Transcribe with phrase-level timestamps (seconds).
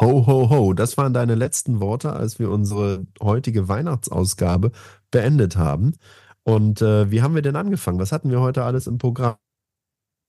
[0.00, 0.72] Ho, ho, ho.
[0.72, 4.72] Das waren deine letzten Worte, als wir unsere heutige Weihnachtsausgabe
[5.10, 5.94] beendet haben.
[6.42, 8.00] Und äh, wie haben wir denn angefangen?
[8.00, 9.36] Was hatten wir heute alles im Programm?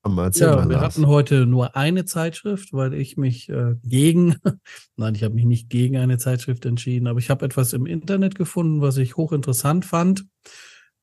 [0.05, 4.35] Erzähl ja, wir hatten heute nur eine Zeitschrift, weil ich mich äh, gegen,
[4.97, 8.35] nein, ich habe mich nicht gegen eine Zeitschrift entschieden, aber ich habe etwas im Internet
[8.35, 10.27] gefunden, was ich hochinteressant fand.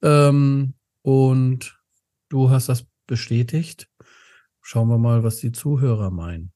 [0.02, 1.80] Ähm, und
[2.28, 3.88] du hast das bestätigt.
[4.60, 6.51] Schauen wir mal, was die Zuhörer meinen.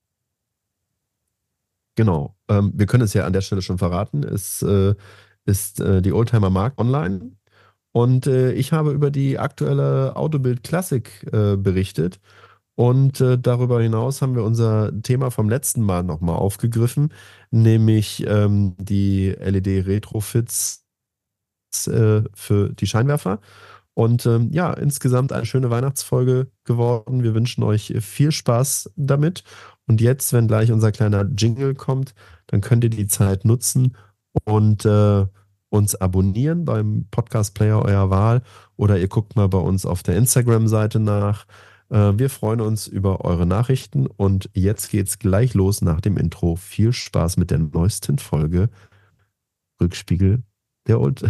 [1.96, 2.36] Genau.
[2.48, 4.22] Ähm, wir können es ja an der Stelle schon verraten.
[4.22, 4.94] Es äh,
[5.46, 7.32] ist äh, die Oldtimer Markt online.
[7.92, 12.20] Und äh, ich habe über die aktuelle Autobild Classic äh, berichtet.
[12.74, 17.10] Und äh, darüber hinaus haben wir unser Thema vom letzten Mal nochmal aufgegriffen,
[17.50, 20.84] nämlich ähm, die LED-Retrofits
[21.86, 23.40] äh, für die Scheinwerfer.
[23.94, 27.22] Und ähm, ja, insgesamt eine schöne Weihnachtsfolge geworden.
[27.22, 29.42] Wir wünschen euch viel Spaß damit
[29.88, 32.14] und jetzt, wenn gleich unser kleiner Jingle kommt,
[32.48, 33.96] dann könnt ihr die Zeit nutzen
[34.44, 35.26] und äh,
[35.68, 38.42] uns abonnieren beim Podcast Player eurer Wahl
[38.76, 41.46] oder ihr guckt mal bei uns auf der Instagram-Seite nach.
[41.90, 46.56] Äh, wir freuen uns über eure Nachrichten und jetzt geht's gleich los nach dem Intro.
[46.56, 48.70] Viel Spaß mit der neuesten Folge
[49.80, 50.42] Rückspiegel
[50.86, 51.24] der Old.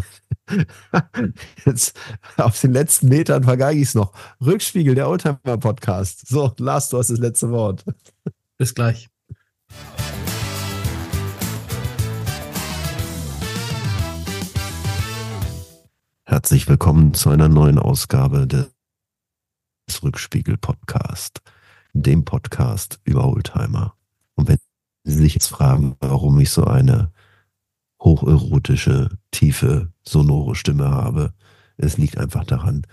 [1.64, 1.98] Jetzt
[2.36, 4.12] auf den letzten Metern vergeige ich es noch.
[4.44, 6.28] Rückspiegel der Oldtimer Podcast.
[6.28, 7.84] So, Lars, du hast das letzte Wort.
[8.58, 9.10] Bis gleich.
[16.24, 18.72] Herzlich willkommen zu einer neuen Ausgabe des
[20.02, 21.42] Rückspiegel Podcast,
[21.92, 23.94] dem Podcast über Oldtimer.
[24.36, 24.58] Und wenn
[25.04, 27.12] Sie sich jetzt fragen, warum ich so eine
[28.02, 31.34] hocherotische, tiefe, sonore Stimme habe,
[31.76, 32.86] es liegt einfach daran,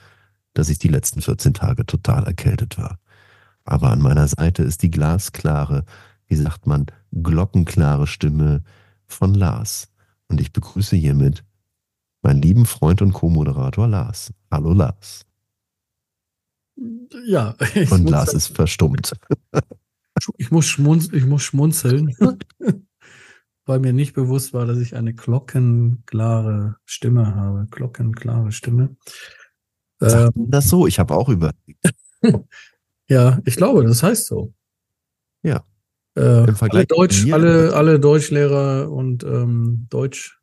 [0.54, 3.00] dass ich die letzten 14 Tage total erkältet war.
[3.66, 5.86] Aber an meiner Seite ist die glasklare,
[6.28, 8.64] wie sagt man, glockenklare Stimme
[9.06, 9.90] von Lars.
[10.28, 11.44] Und ich begrüße hiermit
[12.22, 14.34] meinen lieben Freund und Co-Moderator Lars.
[14.50, 15.26] Hallo Lars.
[17.26, 17.56] Ja.
[17.92, 19.14] Und Lars sagen, ist verstummt.
[20.38, 22.16] Ich muss, schmunz, ich muss schmunzeln,
[23.66, 27.68] weil mir nicht bewusst war, dass ich eine glockenklare Stimme habe.
[27.72, 28.96] Glockenklare Stimme.
[30.00, 30.86] Sagt ähm, das so?
[30.86, 31.96] Ich habe auch überlegt.
[33.14, 34.56] Ja, ich glaube, das heißt so.
[35.44, 35.64] Ja.
[36.18, 40.42] Äh, Im Vergleich alle, Deutsch, alle, alle Deutschlehrer und ähm, Deutsch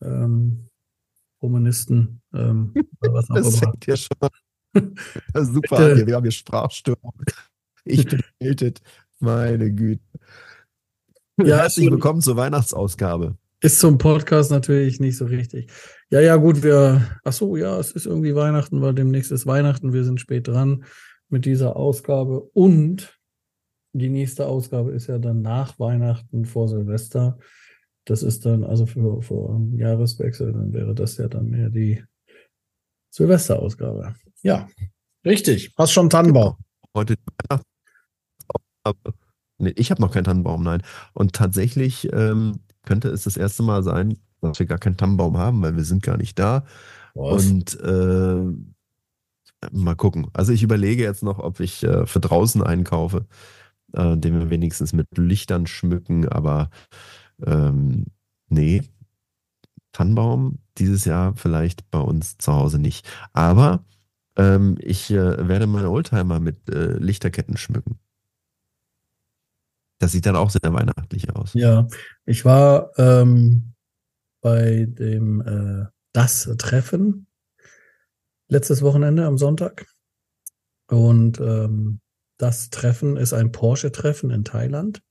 [0.00, 0.68] ähm,
[1.42, 3.72] Romanisten, ähm, was auch das immer.
[3.86, 4.16] Ja schon
[5.52, 7.12] super an Wir haben hier Sprachstörung.
[7.84, 8.80] Ich bin erkältet.
[9.18, 10.04] Meine Güte.
[11.38, 13.36] Ja, Herzlich willkommen zur Weihnachtsausgabe.
[13.62, 15.72] Ist zum Podcast natürlich nicht so richtig.
[16.10, 19.92] Ja, ja, gut, wir, ach so, ja, es ist irgendwie Weihnachten, weil demnächst ist Weihnachten,
[19.92, 20.84] wir sind spät dran
[21.34, 23.20] mit dieser Ausgabe und
[23.92, 27.38] die nächste Ausgabe ist ja dann nach Weihnachten vor Silvester.
[28.04, 32.04] Das ist dann also für, für Jahreswechsel, dann wäre das ja dann mehr die
[33.10, 34.14] Silvesterausgabe.
[34.42, 34.68] Ja,
[35.24, 35.74] richtig.
[35.76, 36.54] Hast schon Tannenbaum.
[36.94, 37.16] Heute
[39.58, 40.82] nee, ich habe noch keinen Tannenbaum, nein.
[41.14, 45.62] Und tatsächlich ähm, könnte es das erste Mal sein, dass wir gar keinen Tannenbaum haben,
[45.62, 46.64] weil wir sind gar nicht da.
[47.14, 47.46] Was?
[47.46, 48.73] Und äh,
[49.72, 50.28] Mal gucken.
[50.32, 53.26] Also ich überlege jetzt noch, ob ich äh, für draußen einkaufe,
[53.92, 56.70] äh, den wir wenigstens mit Lichtern schmücken, aber
[57.44, 58.06] ähm,
[58.48, 58.82] nee,
[59.92, 63.08] Tannenbaum dieses Jahr vielleicht bei uns zu Hause nicht.
[63.32, 63.84] Aber
[64.36, 67.98] ähm, ich äh, werde meine Oldtimer mit äh, Lichterketten schmücken.
[69.98, 71.54] Das sieht dann auch sehr weihnachtlich aus.
[71.54, 71.86] Ja,
[72.26, 73.74] ich war ähm,
[74.40, 77.26] bei dem äh, Das Treffen
[78.48, 79.86] letztes Wochenende am Sonntag.
[80.88, 82.00] Und ähm,
[82.38, 85.02] das Treffen ist ein Porsche-Treffen in Thailand.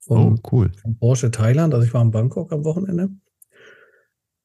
[0.00, 0.72] Von, oh, cool.
[0.80, 1.74] Von Porsche Thailand.
[1.74, 3.10] Also ich war in Bangkok am Wochenende.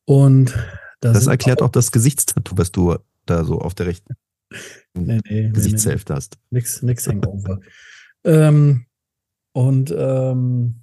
[0.06, 0.56] Und
[1.02, 2.96] da das erklärt auch, auch, das Gesichtstattoo, was du
[3.26, 4.16] da so auf der rechten
[4.94, 6.40] nee, nee, Gesichtshälfte nee, hast.
[6.50, 7.60] Nix, nix Hangover.
[8.24, 8.86] ähm,
[9.54, 10.81] und ähm,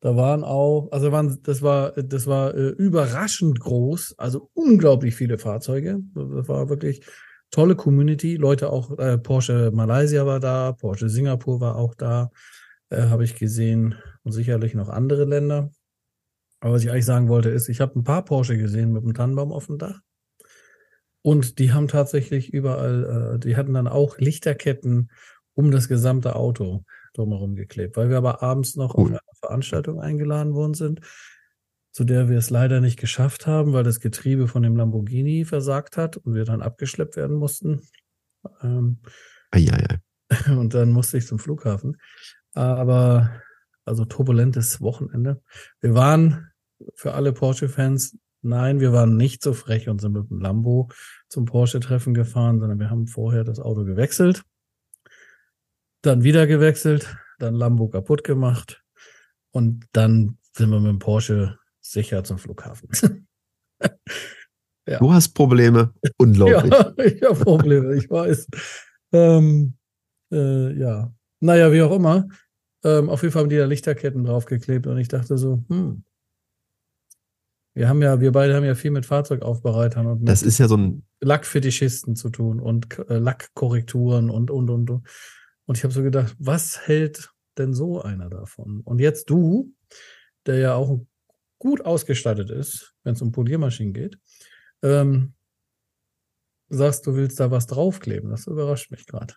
[0.00, 5.36] da waren auch, also waren, das war, das war äh, überraschend groß, also unglaublich viele
[5.36, 6.00] Fahrzeuge.
[6.14, 7.02] Das war wirklich
[7.50, 8.36] tolle Community.
[8.36, 12.30] Leute auch, äh, Porsche Malaysia war da, Porsche Singapur war auch da,
[12.88, 15.70] äh, habe ich gesehen und sicherlich noch andere Länder.
[16.60, 19.14] Aber was ich eigentlich sagen wollte, ist, ich habe ein paar Porsche gesehen mit einem
[19.14, 20.00] Tannenbaum auf dem Dach.
[21.22, 25.10] Und die haben tatsächlich überall, äh, die hatten dann auch Lichterketten
[25.52, 29.18] um das gesamte Auto drumherum geklebt, weil wir aber abends noch cool.
[29.26, 31.00] auf Veranstaltung eingeladen worden sind,
[31.92, 35.96] zu der wir es leider nicht geschafft haben, weil das Getriebe von dem Lamborghini versagt
[35.96, 37.82] hat und wir dann abgeschleppt werden mussten.
[38.62, 39.00] Ähm,
[39.50, 39.98] ei, ei, ei.
[40.56, 41.96] Und dann musste ich zum Flughafen.
[42.52, 43.42] Aber
[43.84, 45.42] also turbulentes Wochenende.
[45.80, 46.50] Wir waren
[46.94, 50.88] für alle Porsche-Fans, nein, wir waren nicht so frech und sind mit dem Lambo
[51.28, 54.44] zum Porsche-Treffen gefahren, sondern wir haben vorher das Auto gewechselt,
[56.02, 58.82] dann wieder gewechselt, dann Lambo kaputt gemacht
[59.52, 62.88] und dann sind wir mit dem Porsche sicher zum Flughafen.
[64.86, 64.98] ja.
[64.98, 65.92] Du hast Probleme.
[66.18, 66.72] Unglaublich.
[66.72, 68.46] ja, ich habe Probleme, ich weiß.
[69.12, 69.74] Ähm,
[70.32, 71.12] äh, ja.
[71.40, 72.28] Naja, wie auch immer.
[72.84, 76.04] Ähm, auf jeden Fall haben die da Lichterketten draufgeklebt und ich dachte so, hm.
[77.72, 80.66] Wir haben ja, wir beide haben ja viel mit Fahrzeugaufbereitern und mit das ist ja
[80.66, 85.02] so ein Lackfetischisten zu tun und äh, Lackkorrekturen und und und und.
[85.66, 88.80] Und ich habe so gedacht, was hält denn so einer davon?
[88.80, 89.72] Und jetzt du,
[90.46, 91.00] der ja auch
[91.58, 94.18] gut ausgestattet ist, wenn es um Poliermaschinen geht,
[94.82, 95.34] ähm,
[96.68, 98.30] sagst, du willst da was draufkleben.
[98.30, 99.34] Das überrascht mich gerade.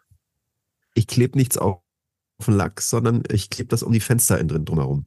[0.95, 1.81] Ich klebe nichts auf
[2.45, 5.05] den Lack, sondern ich klebe das um die Fenster innen drin drumherum.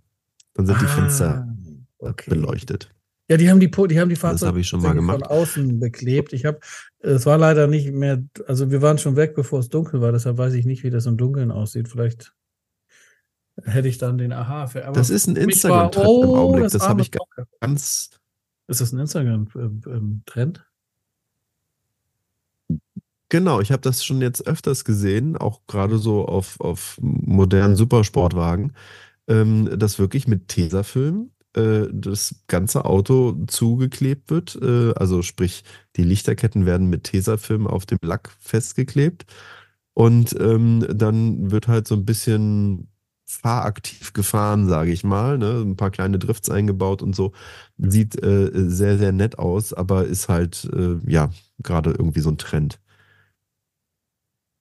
[0.55, 1.57] Dann sind ah, die Fenster
[1.99, 2.31] okay.
[2.31, 2.93] beleuchtet.
[3.29, 5.21] Ja, die haben die, die haben die Fahrzeuge hab ich schon mal gemacht.
[5.21, 6.33] von außen beklebt.
[6.33, 6.61] Ich habe,
[7.01, 10.39] es war leider nicht mehr, also wir waren schon weg, bevor es dunkel war, deshalb
[10.39, 11.89] weiß ich nicht, wie das im Dunkeln aussieht.
[11.89, 12.35] Vielleicht
[13.65, 14.65] hätte ich dann den Aha.
[14.65, 16.65] Aber das ist ein Instagram-Trend oh, im Augenblick.
[16.65, 17.11] Das, das habe ich
[17.61, 18.11] ganz.
[18.69, 20.65] Ist das ein Instagram-Trend?
[23.29, 28.73] Genau, ich habe das schon jetzt öfters gesehen, auch gerade so auf, auf modernen Supersportwagen,
[29.27, 34.57] ähm, dass wirklich mit Tesafilm äh, das ganze Auto zugeklebt wird.
[34.63, 35.65] Äh, also sprich,
[35.97, 39.27] die Lichterketten werden mit Tesafilm auf dem Lack festgeklebt.
[39.93, 42.89] Und ähm, dann wird halt so ein bisschen
[43.27, 45.37] fahraktiv gefahren, sage ich mal.
[45.37, 45.61] Ne?
[45.61, 47.33] Ein paar kleine Drifts eingebaut und so.
[47.77, 52.39] Sieht äh, sehr, sehr nett aus, aber ist halt, äh, ja, gerade irgendwie so ein
[52.39, 52.81] Trend.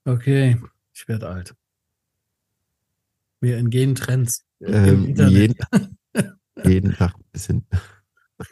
[0.04, 0.60] Okay,
[0.92, 1.54] ich werde alt.
[3.40, 4.44] Wir entgehen Trends.
[4.60, 5.54] Ähm, jeden,
[6.64, 7.66] jeden Tag ein bisschen.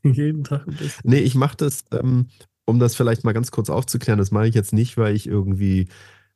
[0.03, 1.03] jeden Tag ein bisschen.
[1.05, 2.29] Nee, ich mache das, ähm,
[2.67, 5.89] um das vielleicht mal ganz kurz aufzuklären, das mache ich jetzt nicht, weil ich irgendwie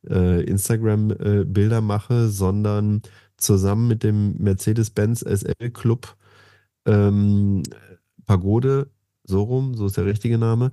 [0.07, 3.01] äh, Instagram-Bilder äh, mache, sondern
[3.41, 6.15] zusammen mit dem Mercedes-Benz SL Club
[6.85, 7.63] ähm,
[8.25, 8.89] Pagode,
[9.23, 10.71] so rum, so ist der richtige Name,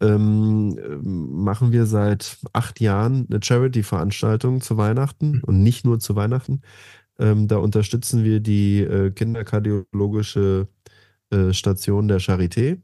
[0.00, 6.62] ähm, machen wir seit acht Jahren eine Charity-Veranstaltung zu Weihnachten und nicht nur zu Weihnachten.
[7.18, 10.68] Ähm, da unterstützen wir die äh, kinderkardiologische
[11.30, 12.80] äh, Station der Charité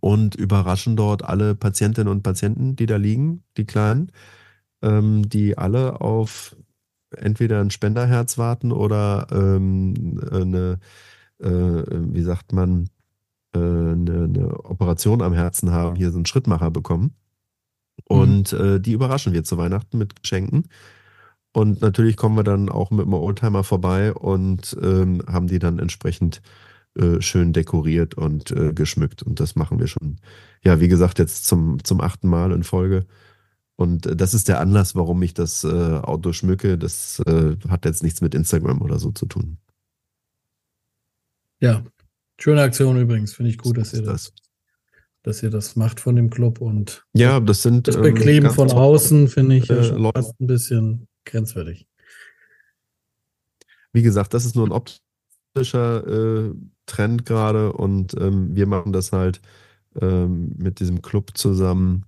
[0.00, 4.12] und überraschen dort alle Patientinnen und Patienten, die da liegen, die Kleinen,
[4.82, 6.56] ähm, die alle auf
[7.16, 10.78] entweder ein Spenderherz warten oder ähm, eine,
[11.38, 12.88] äh, wie sagt man,
[13.54, 17.14] äh, eine, eine, Operation am Herzen haben, hier so einen Schrittmacher bekommen.
[18.08, 18.16] Mhm.
[18.16, 18.60] Und mhm.
[18.60, 20.68] äh, die überraschen wir zu Weihnachten mit Geschenken.
[21.52, 25.78] Und natürlich kommen wir dann auch mit einem Oldtimer vorbei und ähm, haben die dann
[25.78, 26.42] entsprechend
[26.96, 29.22] äh, schön dekoriert und äh, geschmückt.
[29.22, 30.18] Und das machen wir schon,
[30.62, 33.06] ja, wie gesagt, jetzt zum, zum achten Mal in Folge.
[33.76, 36.78] Und äh, das ist der Anlass, warum ich das äh, Auto schmücke.
[36.78, 39.58] Das äh, hat jetzt nichts mit Instagram oder so zu tun.
[41.60, 41.84] Ja,
[42.38, 43.34] schöne Aktion übrigens.
[43.34, 44.32] Finde ich gut, dass ihr das,
[45.22, 48.70] dass ihr das macht von dem Club und ja, das sind das Bekleben ähm, von
[48.70, 49.82] außen finde ich äh,
[50.12, 51.86] fast ein bisschen grenzwertig.
[53.92, 56.54] Wie gesagt, das ist nur ein optischer äh,
[56.84, 59.40] Trend gerade und ähm, wir machen das halt
[60.00, 62.04] ähm, mit diesem Club zusammen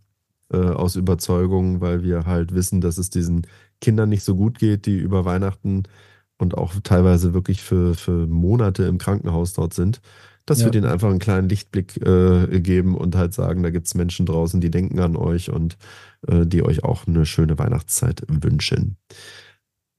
[0.53, 3.47] äh, aus Überzeugung, weil wir halt wissen, dass es diesen
[3.81, 5.85] Kindern nicht so gut geht, die über Weihnachten
[6.39, 10.01] und auch teilweise wirklich für, für Monate im Krankenhaus dort sind,
[10.47, 10.67] dass ja.
[10.67, 14.25] wir denen einfach einen kleinen Lichtblick äh, geben und halt sagen, da gibt es Menschen
[14.25, 15.77] draußen, die denken an euch und
[16.27, 18.97] äh, die euch auch eine schöne Weihnachtszeit wünschen.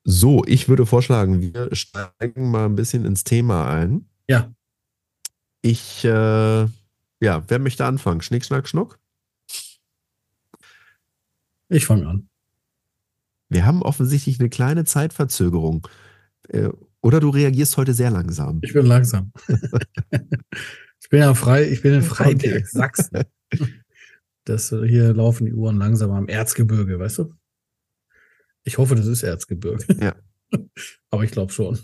[0.06, 4.06] So, ich würde vorschlagen, wir steigen mal ein bisschen ins Thema ein.
[4.27, 4.51] Ja.
[5.62, 6.65] Ich, äh,
[7.22, 8.22] ja, wer möchte anfangen?
[8.22, 8.98] Schnick, schnack, schnuck?
[11.70, 12.30] Ich fange an.
[13.50, 15.88] Wir haben offensichtlich eine kleine Zeitverzögerung.
[16.50, 16.70] Äh,
[17.02, 18.60] oder du reagierst heute sehr langsam.
[18.64, 19.32] Ich bin langsam.
[19.50, 22.68] ich bin ja frei, ich bin in Freiberg.
[22.68, 23.24] Sachsen.
[24.44, 27.34] Das, hier laufen die Uhren langsam am Erzgebirge, weißt du?
[28.64, 29.86] Ich hoffe, das ist Erzgebirge.
[30.02, 30.16] Ja.
[31.12, 31.80] Aber ich glaube schon.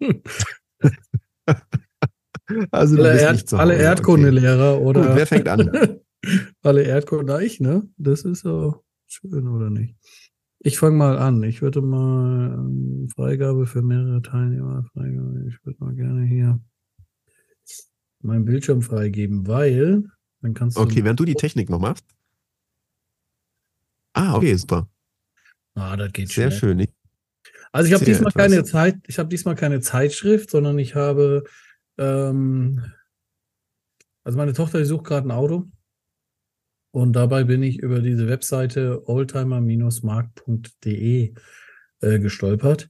[2.70, 4.84] Also alle, Erd, alle Erdkundelehrer okay.
[4.84, 5.06] oder.
[5.08, 6.00] Gut, wer fängt an?
[6.62, 7.86] alle Erdkunde, ich, ne?
[7.98, 8.82] Das ist so.
[9.08, 9.96] Schön, oder nicht?
[10.60, 11.42] Ich fange mal an.
[11.42, 15.46] Ich würde mal ähm, Freigabe für mehrere Teilnehmer Freigabe.
[15.48, 16.60] Ich würde mal gerne hier
[18.20, 20.04] meinen Bildschirm freigeben, weil
[20.42, 20.82] dann kannst du.
[20.82, 22.04] Okay, während du die Technik noch machst.
[24.12, 24.88] Ah, okay, super.
[25.74, 26.76] Ah, das geht Sehr schnell.
[26.76, 26.88] schön.
[27.72, 28.42] Also ich habe diesmal etwas.
[28.42, 31.44] keine Zeit, ich habe diesmal keine Zeitschrift, sondern ich habe,
[31.98, 32.84] ähm,
[34.24, 35.70] also meine Tochter, die sucht gerade ein Auto
[36.90, 41.34] und dabei bin ich über diese Webseite oldtimer-markt.de
[42.00, 42.88] äh, gestolpert.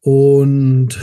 [0.00, 0.98] Und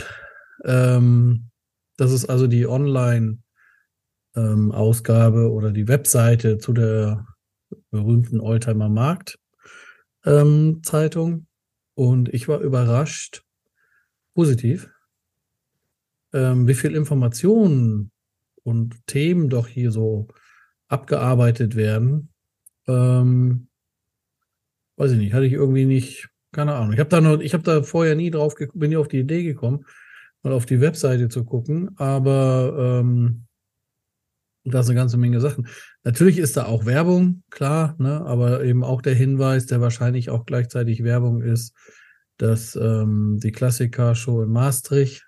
[0.63, 1.49] ähm,
[1.97, 7.25] das ist also die Online-Ausgabe oder die Webseite zu der
[7.91, 9.39] berühmten Oldtimer Markt
[10.25, 11.47] ähm, Zeitung.
[11.93, 13.43] Und ich war überrascht,
[14.33, 14.89] positiv,
[16.33, 18.09] ähm, wie viel Informationen
[18.63, 20.27] und Themen doch hier so
[20.87, 22.29] abgearbeitet werden.
[22.87, 23.67] Ähm,
[24.97, 26.93] weiß ich nicht, hatte ich irgendwie nicht, keine Ahnung.
[26.93, 29.43] Ich habe da noch, ich habe da vorher nie drauf, bin nie auf die Idee
[29.43, 29.85] gekommen,
[30.43, 33.45] mal auf die Webseite zu gucken, aber ähm,
[34.63, 35.67] da ist eine ganze Menge Sachen.
[36.03, 40.45] Natürlich ist da auch Werbung, klar, ne, aber eben auch der Hinweis, der wahrscheinlich auch
[40.45, 41.75] gleichzeitig Werbung ist,
[42.37, 45.25] dass ähm, die Klassiker-Show in Maastricht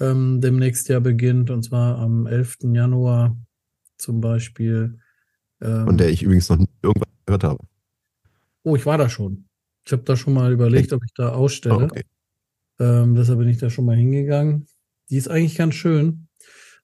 [0.00, 2.58] ähm, demnächst ja beginnt, und zwar am 11.
[2.72, 3.36] Januar
[3.96, 4.98] zum Beispiel.
[5.60, 7.64] Ähm, Von der ich übrigens noch nie irgendwas gehört habe.
[8.62, 9.46] oh, ich war da schon.
[9.86, 11.74] Ich habe da schon mal überlegt, ob ich da ausstelle.
[11.74, 12.04] Ah, okay.
[12.78, 14.66] Ähm, deshalb bin ich da schon mal hingegangen.
[15.10, 16.28] Die ist eigentlich ganz schön.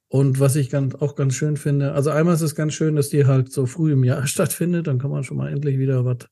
[0.09, 3.11] Und was ich ganz, auch ganz schön finde, also einmal ist es ganz schön, dass
[3.11, 4.87] die halt so früh im Jahr stattfindet.
[4.87, 6.29] Dann kann man schon mal endlich wieder was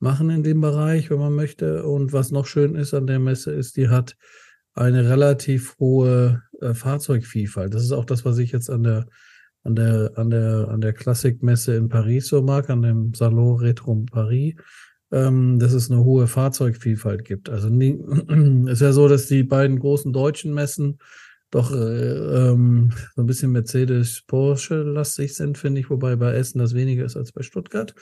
[0.00, 1.84] machen in dem Bereich, wenn man möchte.
[1.84, 4.16] Und was noch schön ist an der Messe, ist, die hat
[4.74, 7.74] eine relativ hohe äh, Fahrzeugvielfalt.
[7.74, 9.06] Das ist auch das, was ich jetzt an der
[9.64, 13.94] an der an der an der Klassikmesse in Paris so mag, an dem Salon Retro
[14.10, 14.54] Paris,
[15.12, 17.48] ähm, dass es eine hohe Fahrzeugvielfalt gibt.
[17.48, 17.98] Also nie,
[18.68, 20.98] ist ja so, dass die beiden großen deutschen Messen
[21.50, 26.58] doch äh, ähm, so ein bisschen Mercedes Porsche lastig sind, finde ich, wobei bei Essen
[26.58, 27.94] das weniger ist als bei Stuttgart.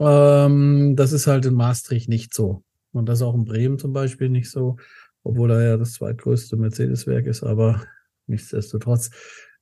[0.00, 2.64] Ähm, das ist halt in Maastricht nicht so.
[2.92, 4.76] Und das auch in Bremen zum Beispiel nicht so,
[5.22, 7.84] obwohl da ja das zweitgrößte Mercedes-Werk ist, aber
[8.26, 9.10] nichtsdestotrotz.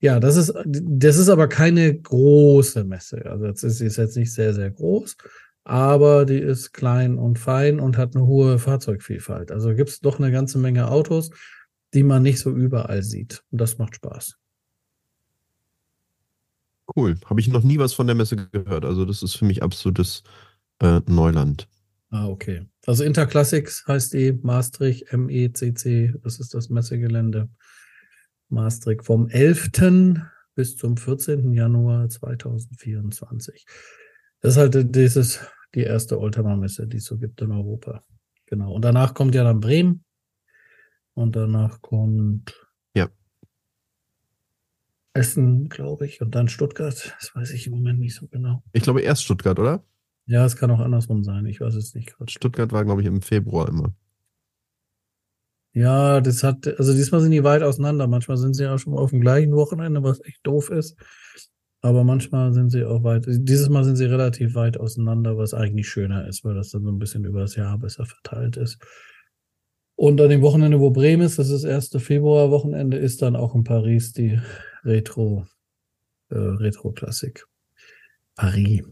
[0.06, 3.26] Ja, das ist, das ist aber keine große Messe.
[3.26, 5.16] Also das ist, ist jetzt nicht sehr, sehr groß,
[5.64, 9.50] aber die ist klein und fein und hat eine hohe Fahrzeugvielfalt.
[9.50, 11.30] Also gibt es doch eine ganze Menge Autos,
[11.92, 13.42] die man nicht so überall sieht.
[13.50, 14.36] Und das macht Spaß.
[16.94, 17.16] Cool.
[17.24, 18.84] Habe ich noch nie was von der Messe gehört.
[18.84, 20.22] Also das ist für mich absolutes
[20.78, 21.66] äh, Neuland.
[22.10, 22.64] Ah, okay.
[22.86, 27.48] Also Interclassics heißt die Maastricht, MECC, das ist das Messegelände.
[28.48, 29.70] Maastricht vom 11.
[30.54, 31.52] bis zum 14.
[31.52, 33.66] Januar 2024.
[34.40, 35.40] Das ist halt dieses,
[35.74, 38.04] die erste Oldtimer-Messe, die es so gibt in Europa.
[38.46, 38.72] Genau.
[38.72, 40.04] Und danach kommt ja dann Bremen.
[41.14, 42.54] Und danach kommt
[42.94, 43.08] Ja.
[45.14, 47.14] Essen, glaube ich, und dann Stuttgart.
[47.18, 48.62] Das weiß ich im Moment nicht so genau.
[48.72, 49.82] Ich glaube erst Stuttgart, oder?
[50.26, 51.46] Ja, es kann auch andersrum sein.
[51.46, 52.30] Ich weiß es nicht gerade.
[52.30, 53.94] Stuttgart war, glaube ich, im Februar immer.
[55.76, 58.06] Ja, das hat, also diesmal sind die weit auseinander.
[58.06, 60.96] Manchmal sind sie ja schon auf dem gleichen Wochenende, was echt doof ist.
[61.82, 65.86] Aber manchmal sind sie auch weit, dieses Mal sind sie relativ weit auseinander, was eigentlich
[65.86, 68.82] schöner ist, weil das dann so ein bisschen über das Jahr besser verteilt ist.
[69.96, 73.54] Und an dem Wochenende, wo Bremen ist, das ist das erste Februar-Wochenende, ist dann auch
[73.54, 74.40] in Paris die
[74.82, 75.46] Retro,
[76.30, 77.44] äh, Retro-Klassik.
[78.34, 78.82] Paris.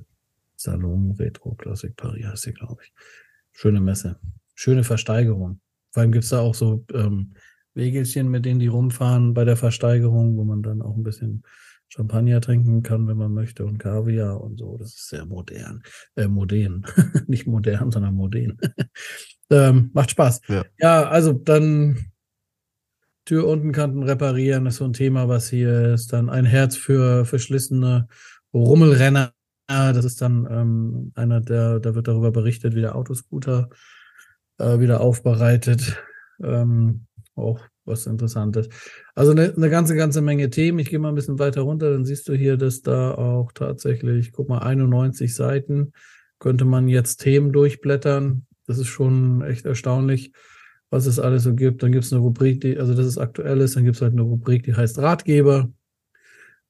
[0.56, 2.92] Salon Retro Klassik Paris heißt sie, glaube ich.
[3.52, 4.18] Schöne Messe.
[4.54, 5.60] Schöne Versteigerung.
[5.94, 7.34] Vor allem gibt es da auch so ähm,
[7.74, 11.44] Wegelchen, mit denen die rumfahren bei der Versteigerung, wo man dann auch ein bisschen
[11.88, 14.76] Champagner trinken kann, wenn man möchte, und Kaviar und so.
[14.76, 15.84] Das ist sehr modern.
[16.16, 16.84] Äh, modern.
[17.28, 18.58] Nicht modern, sondern modern.
[19.50, 20.40] ähm, macht Spaß.
[20.48, 20.64] Ja.
[20.80, 22.10] ja, also dann
[23.24, 26.12] Tür unten Kanten reparieren, ist so ein Thema, was hier ist.
[26.12, 28.08] Dann ein Herz für verschlissene
[28.52, 29.32] Rummelrenner.
[29.68, 33.70] Das ist dann ähm, einer, der, da wird darüber berichtet, wie der Autoscooter
[34.58, 36.02] äh, wieder aufbereitet.
[36.42, 37.06] Ähm,
[37.36, 38.68] auch was Interessantes.
[39.14, 40.78] Also eine, eine ganze, ganze Menge Themen.
[40.78, 44.32] Ich gehe mal ein bisschen weiter runter, dann siehst du hier, dass da auch tatsächlich,
[44.32, 45.92] guck mal, 91 Seiten
[46.38, 48.46] könnte man jetzt Themen durchblättern.
[48.66, 50.32] Das ist schon echt erstaunlich,
[50.90, 51.82] was es alles so gibt.
[51.82, 54.12] Dann gibt es eine Rubrik, die, also das ist aktuell ist, dann gibt es halt
[54.12, 55.70] eine Rubrik, die heißt Ratgeber.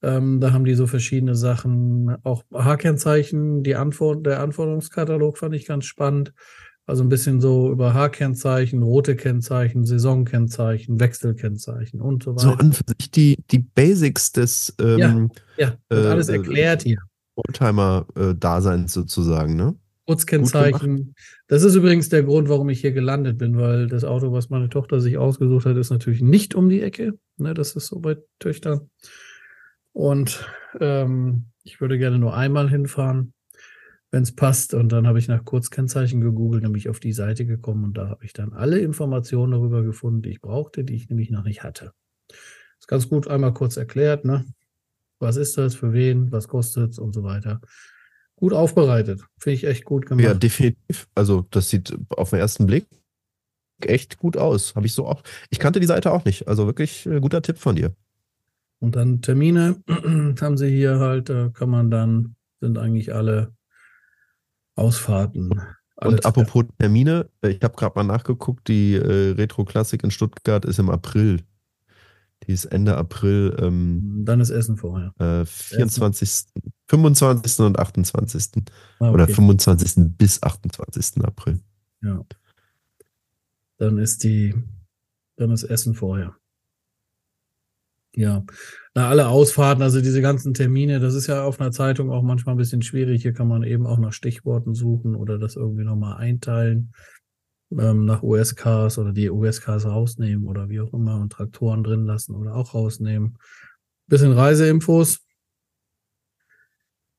[0.01, 5.65] Ähm, da haben die so verschiedene Sachen, auch H-Kennzeichen, die Antwort, der Anforderungskatalog fand ich
[5.65, 6.33] ganz spannend.
[6.87, 12.59] Also ein bisschen so über H-Kennzeichen, rote Kennzeichen, Saisonkennzeichen, Wechselkennzeichen und so So weiter.
[12.59, 16.99] an für sich die, die Basics des ähm, ja, wird äh, alles äh, erklärt hier.
[17.35, 19.75] Oldtimer-Daseins sozusagen, ne?
[20.05, 21.15] Kurzkennzeichen.
[21.47, 24.69] Das ist übrigens der Grund, warum ich hier gelandet bin, weil das Auto, was meine
[24.69, 27.17] Tochter sich ausgesucht hat, ist natürlich nicht um die Ecke.
[27.37, 28.89] Ne, das ist so bei Töchtern.
[29.93, 30.47] Und
[30.79, 33.33] ähm, ich würde gerne nur einmal hinfahren.
[34.11, 34.73] Wenn es passt.
[34.73, 38.25] Und dann habe ich nach Kurzkennzeichen gegoogelt, nämlich auf die Seite gekommen und da habe
[38.25, 41.91] ich dann alle Informationen darüber gefunden, die ich brauchte, die ich nämlich noch nicht hatte.
[42.79, 44.45] Ist ganz gut einmal kurz erklärt, ne?
[45.19, 47.61] Was ist das, für wen, was kostet es und so weiter.
[48.35, 49.21] Gut aufbereitet.
[49.37, 50.25] Finde ich echt gut gemacht.
[50.25, 51.07] Ja, definitiv.
[51.15, 52.85] Also, das sieht auf den ersten Blick
[53.81, 54.75] echt gut aus.
[54.75, 55.21] Habe ich so auch.
[55.49, 56.47] Ich kannte die Seite auch nicht.
[56.47, 57.93] Also wirklich ein guter Tipp von dir.
[58.79, 63.54] Und dann Termine haben sie hier halt, da kann man dann, sind eigentlich alle
[64.75, 65.49] Ausfahrten.
[65.97, 70.65] Und apropos Termine, äh, ich habe gerade mal nachgeguckt, die äh, Retro Klassik in Stuttgart
[70.65, 71.41] ist im April.
[72.43, 73.55] Die ist Ende April.
[73.59, 75.13] Ähm, Dann ist Essen vorher.
[75.19, 76.47] Äh, 24.,
[76.89, 77.59] 25.
[77.61, 78.49] und 28.
[78.55, 78.59] Ah,
[78.99, 79.13] okay.
[79.13, 80.17] Oder 25.
[80.17, 81.23] bis 28.
[81.23, 81.61] April.
[82.01, 82.23] Ja.
[83.77, 84.53] Dann ist die,
[85.37, 86.35] dann ist Essen vorher.
[88.15, 88.43] Ja.
[88.97, 92.55] Na, alle Ausfahrten, also diese ganzen Termine, das ist ja auf einer Zeitung auch manchmal
[92.55, 93.23] ein bisschen schwierig.
[93.23, 96.93] Hier kann man eben auch nach Stichworten suchen oder das irgendwie nochmal einteilen
[97.71, 102.35] ähm, nach USKs oder die USKs rausnehmen oder wie auch immer und Traktoren drin lassen
[102.35, 103.37] oder auch rausnehmen.
[104.07, 105.19] Bisschen Reiseinfos.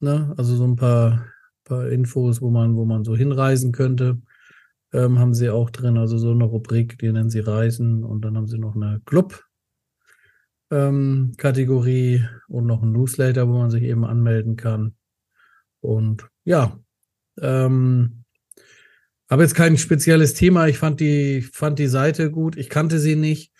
[0.00, 0.32] Ne?
[0.38, 1.26] Also so ein paar,
[1.64, 4.18] paar Infos, wo man, wo man so hinreisen könnte,
[4.94, 5.98] ähm, haben sie auch drin.
[5.98, 9.45] Also so eine Rubrik, die nennen sie Reisen und dann haben sie noch eine Club.
[10.70, 14.96] Ähm, Kategorie und noch ein Newsletter, wo man sich eben anmelden kann.
[15.80, 16.78] Und ja,
[17.40, 18.24] ähm,
[19.28, 20.66] habe jetzt kein spezielles Thema.
[20.68, 22.56] Ich fand die, fand die Seite gut.
[22.56, 23.52] Ich kannte sie nicht.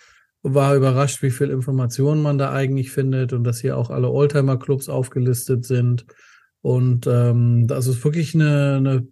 [0.43, 4.89] War überrascht, wie viel Informationen man da eigentlich findet und dass hier auch alle Oldtimer-Clubs
[4.89, 6.07] aufgelistet sind.
[6.61, 9.09] Und ähm, das ist wirklich eine, eine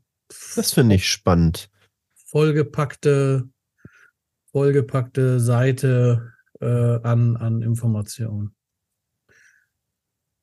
[0.54, 1.70] Das finde ich spannend.
[2.26, 3.48] vollgepackte,
[4.52, 6.33] vollgepackte Seite
[6.64, 8.54] äh, an, an Informationen.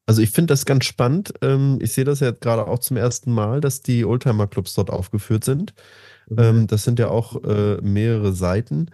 [0.06, 1.34] Also ich finde das ganz spannend.
[1.42, 4.90] Ähm, ich sehe das ja jetzt gerade auch zum ersten Mal, dass die Oldtimer-Clubs dort
[4.90, 5.74] aufgeführt sind.
[6.38, 8.88] Ähm, das sind ja auch äh, mehrere Seiten,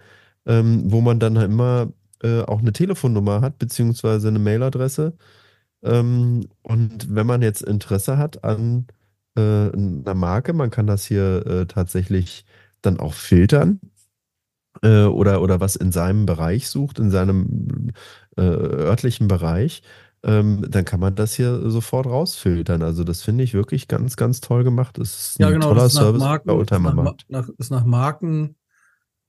[0.46, 1.92] ähm, wo man dann halt immer
[2.22, 5.14] äh, auch eine Telefonnummer hat, beziehungsweise eine Mailadresse.
[5.82, 8.86] Ähm, und wenn man jetzt Interesse hat an
[9.36, 12.44] äh, einer Marke, man kann das hier tatsächlich
[12.82, 13.80] dann auch filtern
[14.82, 17.90] äh, oder, oder was in seinem Bereich sucht, in seinem
[18.36, 19.82] äh, örtlichen Bereich,
[20.22, 22.82] ähm, dann kann man das hier sofort rausfiltern.
[22.82, 24.98] Also das finde ich wirklich ganz, ganz toll gemacht.
[24.98, 26.94] Das ist ein Ja, genau, toller das ist nach Service Marken, bei ist Oldtimer nach,
[26.94, 27.26] Ma- Markt.
[27.28, 28.56] nach, ist nach Marken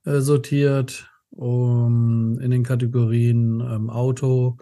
[0.04, 4.56] äh, sortiert, um, in den Kategorien ähm, Auto,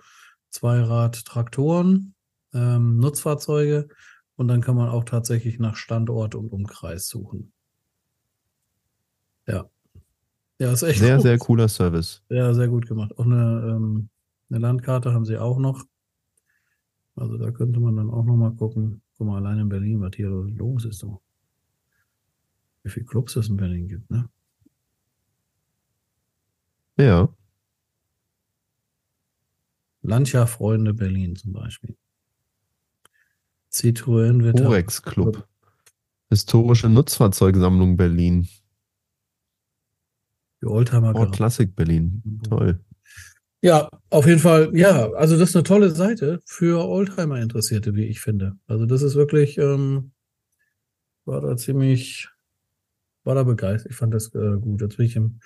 [0.51, 2.14] Zweirad, Traktoren,
[2.53, 3.88] ähm, Nutzfahrzeuge
[4.37, 7.53] und dann kann man auch tatsächlich nach Standort und Umkreis suchen.
[9.47, 9.69] Ja.
[10.59, 11.23] Ja, ist echt Sehr, gut.
[11.23, 12.23] sehr cooler Service.
[12.31, 13.16] Ja, sehr gut gemacht.
[13.16, 14.09] Auch eine, ähm,
[14.51, 15.85] eine Landkarte haben sie auch noch.
[17.14, 19.03] Also da könnte man dann auch noch mal gucken.
[19.16, 20.99] Guck mal, allein in Berlin, was hier los ist.
[20.99, 21.21] So.
[22.83, 24.29] Wie viele Clubs es in Berlin gibt, ne?
[26.97, 27.29] Ja.
[30.03, 31.97] Lancia-Freunde Berlin zum Beispiel.
[33.71, 35.47] Citroën wird Orex Club.
[36.31, 38.49] Historische Nutzfahrzeugsammlung Berlin.
[40.61, 42.23] Die Oldtimer Ford Classic Berlin.
[42.49, 42.81] Toll.
[43.61, 44.71] Ja, auf jeden Fall.
[44.77, 48.57] Ja, also das ist eine tolle Seite für Oldtimer-Interessierte, wie ich finde.
[48.66, 50.12] Also das ist wirklich, ähm,
[51.25, 52.29] war da ziemlich,
[53.25, 53.90] war da begeistert.
[53.90, 54.81] Ich fand das äh, gut.
[54.81, 55.40] Jetzt bin ich im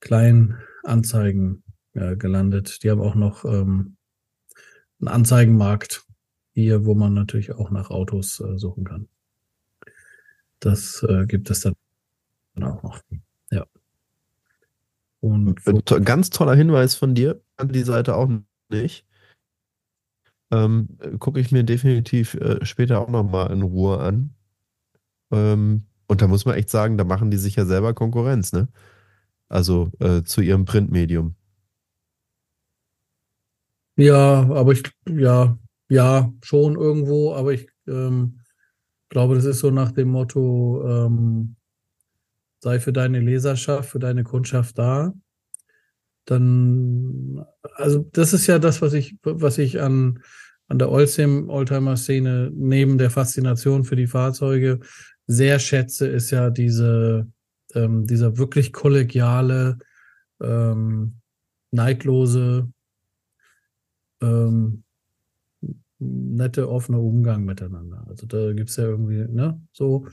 [0.00, 2.82] kleinen Anzeigen äh, gelandet.
[2.82, 3.96] Die haben auch noch ähm,
[5.00, 6.04] einen Anzeigenmarkt
[6.52, 9.08] hier, wo man natürlich auch nach Autos äh, suchen kann.
[10.58, 11.74] Das äh, gibt es dann
[12.62, 13.00] auch noch.
[13.50, 13.66] Ja.
[15.20, 17.40] Und to- Ganz toller Hinweis von dir.
[17.56, 18.30] An die Seite auch
[18.70, 19.06] nicht.
[20.50, 24.34] Ähm, Gucke ich mir definitiv äh, später auch nochmal in Ruhe an.
[25.32, 28.68] Ähm, und da muss man echt sagen, da machen die sich ja selber Konkurrenz, ne?
[29.48, 31.34] Also äh, zu ihrem Printmedium.
[33.96, 38.40] Ja, aber ich, ja, ja, schon irgendwo, aber ich ähm,
[39.08, 41.55] glaube, das ist so nach dem Motto, ähm,
[42.66, 45.14] sei für deine Leserschaft, für deine Kundschaft da.
[46.24, 47.44] Dann,
[47.76, 50.18] also das ist ja das, was ich, was ich an,
[50.66, 54.80] an der Oldtim, Oldtimer-Szene neben der Faszination für die Fahrzeuge
[55.28, 57.28] sehr schätze, ist ja diese,
[57.74, 59.78] ähm, dieser wirklich kollegiale,
[60.40, 61.20] ähm,
[61.70, 62.68] neidlose,
[64.20, 64.82] ähm,
[66.00, 68.04] nette, offene Umgang miteinander.
[68.08, 70.08] Also da gibt's ja irgendwie, ne, so,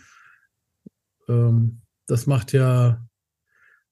[1.28, 3.06] ähm, das macht ja,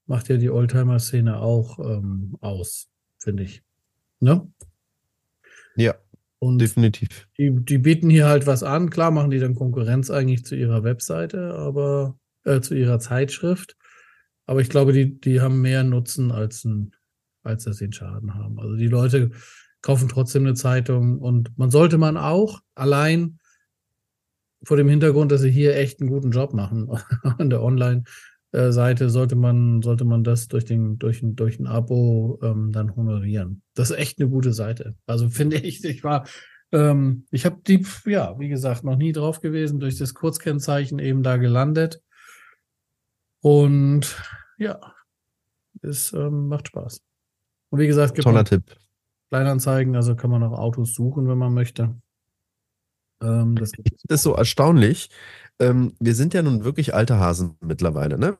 [0.06, 3.64] macht ja die Oldtimer-Szene auch ähm, aus, finde ich.
[4.20, 4.52] Ne?
[5.76, 5.96] Ja,
[6.40, 7.28] Und definitiv.
[7.38, 8.90] Die, die bieten hier halt was an.
[8.90, 13.78] Klar machen die dann Konkurrenz eigentlich zu ihrer Webseite, aber äh, zu ihrer Zeitschrift.
[14.46, 16.92] Aber ich glaube, die, die haben mehr Nutzen als, ein,
[17.44, 18.60] als dass sie einen Schaden haben.
[18.60, 19.32] Also die Leute
[19.82, 23.40] kaufen trotzdem eine Zeitung und man sollte man auch allein
[24.64, 26.90] vor dem Hintergrund, dass sie hier echt einen guten Job machen
[27.38, 32.40] an der Online-Seite, sollte man, sollte man das durch den, durch ein, durch ein Abo
[32.44, 33.62] ähm, dann honorieren.
[33.74, 34.96] Das ist echt eine gute Seite.
[35.06, 36.28] Also finde ich, ich war,
[36.72, 41.24] ähm, ich habe die, ja, wie gesagt, noch nie drauf gewesen, durch das Kurzkennzeichen eben
[41.24, 42.02] da gelandet.
[43.42, 44.16] Und
[44.58, 44.80] ja,
[45.82, 47.02] es ähm, macht Spaß.
[47.70, 48.64] Und wie gesagt, gibt Toller Tipp.
[49.30, 51.96] Kleinanzeigen, also kann man auch Autos suchen, wenn man möchte.
[53.22, 53.72] Ähm, das,
[54.10, 55.10] ist so erstaunlich.
[55.60, 58.38] Ähm, wir sind ja nun wirklich alte Hasen mittlerweile, ne?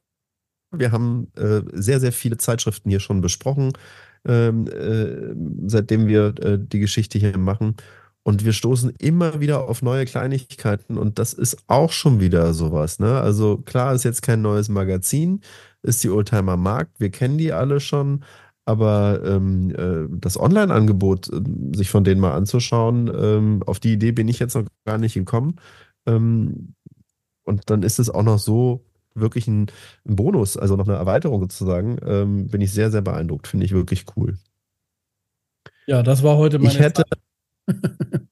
[0.72, 3.74] Wir haben äh, sehr, sehr viele Zeitschriften hier schon besprochen,
[4.26, 5.36] ähm, äh,
[5.68, 7.76] seitdem wir äh, die Geschichte hier machen.
[8.24, 13.00] Und wir stoßen immer wieder auf neue Kleinigkeiten und das ist auch schon wieder sowas.
[13.00, 13.20] Ne?
[13.20, 15.42] Also klar ist jetzt kein neues Magazin,
[15.82, 18.24] ist die Oldtimer Markt, wir kennen die alle schon,
[18.66, 21.42] aber ähm, äh, das Online-Angebot, äh,
[21.76, 25.14] sich von denen mal anzuschauen, ähm, auf die Idee bin ich jetzt noch gar nicht
[25.14, 25.56] gekommen.
[26.06, 26.76] Ähm,
[27.44, 29.68] und dann ist es auch noch so wirklich ein,
[30.08, 31.98] ein Bonus, also noch eine Erweiterung sozusagen.
[32.06, 33.48] Ähm, bin ich sehr, sehr beeindruckt.
[33.48, 34.38] Finde ich wirklich cool.
[35.88, 37.04] Ja, das war heute meine ich hätte,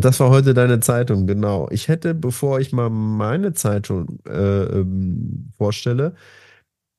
[0.00, 1.68] Das war heute deine Zeitung, genau.
[1.70, 6.14] Ich hätte, bevor ich mal meine Zeitung äh, ähm, vorstelle,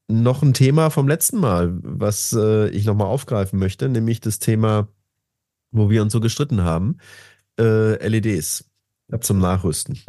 [0.10, 4.88] noch ein Thema vom letzten Mal, was äh, ich nochmal aufgreifen möchte, nämlich das Thema,
[5.72, 6.98] wo wir uns so gestritten haben,
[7.60, 8.66] äh, LEDs
[9.22, 9.96] zum Nachrüsten.
[9.96, 10.08] Ich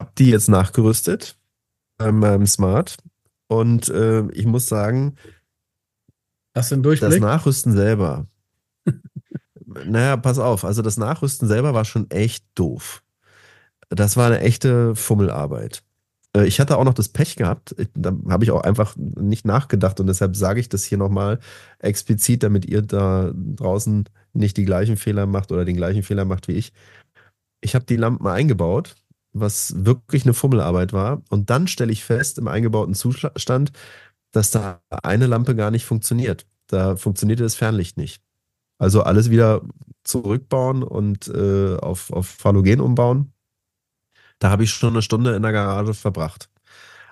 [0.00, 1.38] habe die jetzt nachgerüstet
[1.98, 2.96] bei meinem Smart
[3.48, 5.16] und äh, ich muss sagen,
[7.00, 8.26] das Nachrüsten selber,
[9.84, 13.02] naja, pass auf, also das Nachrüsten selber war schon echt doof.
[13.90, 15.82] Das war eine echte Fummelarbeit.
[16.36, 20.00] Äh, ich hatte auch noch das Pech gehabt, da habe ich auch einfach nicht nachgedacht
[20.00, 21.38] und deshalb sage ich das hier nochmal
[21.78, 26.48] explizit, damit ihr da draußen nicht die gleichen Fehler macht oder den gleichen Fehler macht
[26.48, 26.72] wie ich.
[27.60, 28.96] Ich habe die Lampen eingebaut,
[29.32, 33.72] was wirklich eine Fummelarbeit war und dann stelle ich fest im eingebauten Zustand,
[34.32, 36.46] dass da eine Lampe gar nicht funktioniert.
[36.68, 38.22] Da funktionierte das Fernlicht nicht.
[38.78, 39.62] Also alles wieder
[40.04, 43.31] zurückbauen und äh, auf, auf Halogen umbauen.
[44.42, 46.50] Da habe ich schon eine Stunde in der Garage verbracht.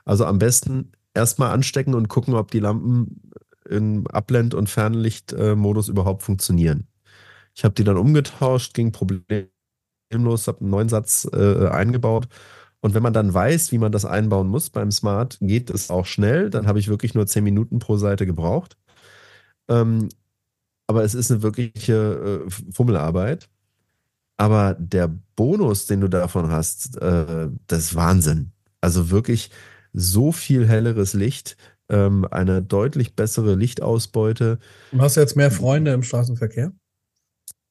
[0.05, 3.31] Also am besten erstmal anstecken und gucken, ob die Lampen
[3.69, 6.89] im Abblend- und Fernlichtmodus überhaupt funktionieren.
[7.55, 12.27] Ich habe die dann umgetauscht, ging problemlos, habe einen neuen Satz äh, eingebaut.
[12.81, 16.07] Und wenn man dann weiß, wie man das einbauen muss beim Smart, geht es auch
[16.07, 16.51] schnell.
[16.51, 18.77] Dann habe ich wirklich nur 10 Minuten pro Seite gebraucht.
[19.69, 20.09] Ähm,
[20.89, 23.49] aber es ist eine wirkliche äh, Fummelarbeit.
[24.41, 28.53] Aber der Bonus, den du davon hast, äh, das ist Wahnsinn.
[28.81, 29.51] Also wirklich
[29.93, 31.59] so viel helleres Licht,
[31.91, 34.59] ähm, eine deutlich bessere Lichtausbeute.
[34.93, 36.73] Und hast du jetzt mehr Freunde im Straßenverkehr?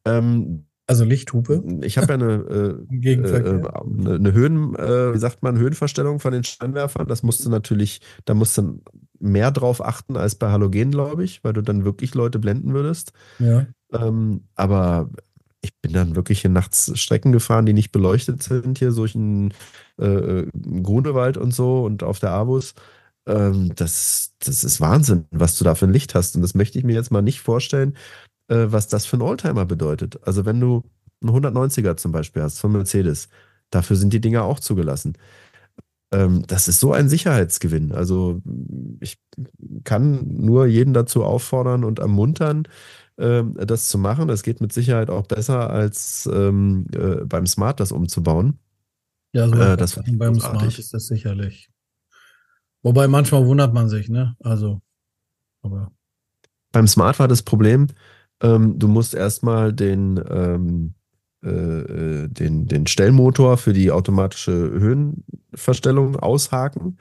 [0.06, 1.64] Ähm, also Lichthupe?
[1.82, 2.34] Ich habe ja eine,
[2.92, 7.08] äh, äh, eine, eine Höhen, äh, wie sagt man, Höhenverstellung von den Scheinwerfern.
[7.08, 8.80] Das musste natürlich, da musst du
[9.20, 13.12] mehr drauf achten als bei Halogen, glaube ich, weil du dann wirklich Leute blenden würdest.
[13.40, 13.66] Ja.
[13.92, 15.10] Ähm, aber
[15.62, 19.54] ich bin dann wirklich hier nachts Strecken gefahren, die nicht beleuchtet sind, hier durch einen
[19.98, 20.46] äh,
[20.84, 22.76] Grunewald und so und auf der Avus.
[23.28, 26.36] Ähm, das, das ist Wahnsinn, was du da für ein Licht hast.
[26.36, 27.96] Und das möchte ich mir jetzt mal nicht vorstellen,
[28.48, 30.20] äh, was das für ein Oldtimer bedeutet.
[30.26, 30.84] Also wenn du
[31.22, 33.30] einen 190er zum Beispiel hast von Mercedes,
[33.70, 35.18] dafür sind die Dinger auch zugelassen.
[36.12, 37.92] Ähm, das ist so ein Sicherheitsgewinn.
[37.92, 38.42] Also
[39.00, 39.20] ich
[39.84, 42.68] kann nur jeden dazu auffordern und ermuntern,
[43.20, 44.28] das zu machen.
[44.28, 48.60] Das geht mit Sicherheit auch besser, als ähm, äh, beim Smart das umzubauen.
[49.34, 50.60] Ja, so äh, das beim großartig.
[50.60, 51.70] Smart ist das sicherlich.
[52.82, 54.36] Wobei manchmal wundert man sich, ne?
[54.40, 54.82] Also,
[55.62, 55.92] aber.
[56.72, 57.88] Beim Smart war das Problem,
[58.42, 60.94] ähm, du musst erstmal den, ähm,
[61.44, 66.98] äh, äh, den, den Stellmotor für die automatische Höhenverstellung aushaken.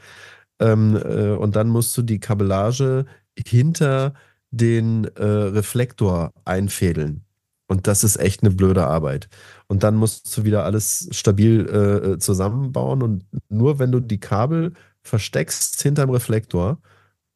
[0.59, 3.07] Ähm, äh, und dann musst du die Kabellage
[3.47, 4.15] hinter
[4.51, 7.25] den äh, Reflektor einfädeln.
[7.69, 9.29] Und das ist echt eine blöde Arbeit.
[9.67, 13.03] Und dann musst du wieder alles stabil äh, zusammenbauen.
[13.03, 16.81] Und nur wenn du die Kabel versteckst hinterm Reflektor,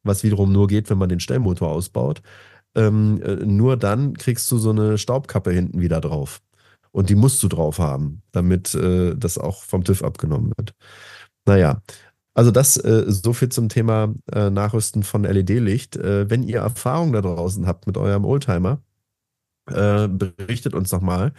[0.03, 2.21] was wiederum nur geht, wenn man den Stellmotor ausbaut,
[2.75, 6.41] ähm, äh, nur dann kriegst du so eine Staubkappe hinten wieder drauf.
[6.91, 10.73] Und die musst du drauf haben, damit äh, das auch vom TÜV abgenommen wird.
[11.45, 11.81] Naja,
[12.33, 15.95] also das äh, so viel zum Thema äh, Nachrüsten von LED-Licht.
[15.97, 18.81] Äh, wenn ihr Erfahrung da draußen habt mit eurem Oldtimer,
[19.69, 21.33] Äh, berichtet uns doch mal,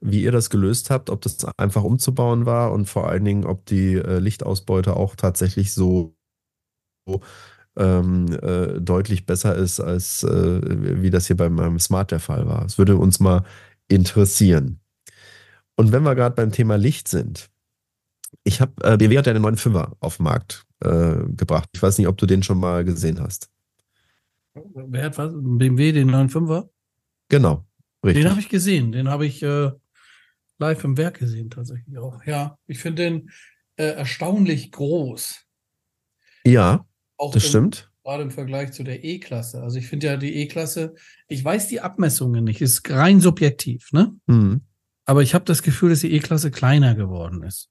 [0.00, 3.64] wie ihr das gelöst habt, ob das einfach umzubauen war und vor allen Dingen, ob
[3.66, 6.14] die äh, Lichtausbeute auch tatsächlich so
[7.76, 12.46] ähm, äh, deutlich besser ist, als äh, wie das hier bei meinem Smart der Fall
[12.46, 12.64] war.
[12.64, 13.44] Es würde uns mal
[13.88, 14.80] interessieren.
[15.76, 17.50] Und wenn wir gerade beim Thema Licht sind,
[18.44, 21.68] ich habe, äh, BMW hat ja einen neuen Fünfer auf den Markt äh, gebracht.
[21.74, 23.50] Ich weiß nicht, ob du den schon mal gesehen hast.
[24.54, 25.32] Wer hat was?
[25.34, 26.70] BMW, den neuen Fünfer?
[27.28, 27.64] Genau,
[28.04, 28.24] richtig.
[28.24, 28.92] Den habe ich gesehen.
[28.92, 29.70] Den habe ich äh,
[30.58, 32.24] live im Werk gesehen, tatsächlich auch.
[32.24, 33.30] Ja, ich finde den
[33.76, 35.46] äh, erstaunlich groß.
[36.44, 37.92] Ja, auch das im, stimmt.
[38.02, 39.62] Gerade im Vergleich zu der E-Klasse.
[39.62, 40.94] Also ich finde ja die E-Klasse,
[41.28, 44.16] ich weiß die Abmessungen nicht, ist rein subjektiv, ne?
[44.26, 44.62] Mhm.
[45.04, 47.70] Aber ich habe das Gefühl, dass die E-Klasse kleiner geworden ist.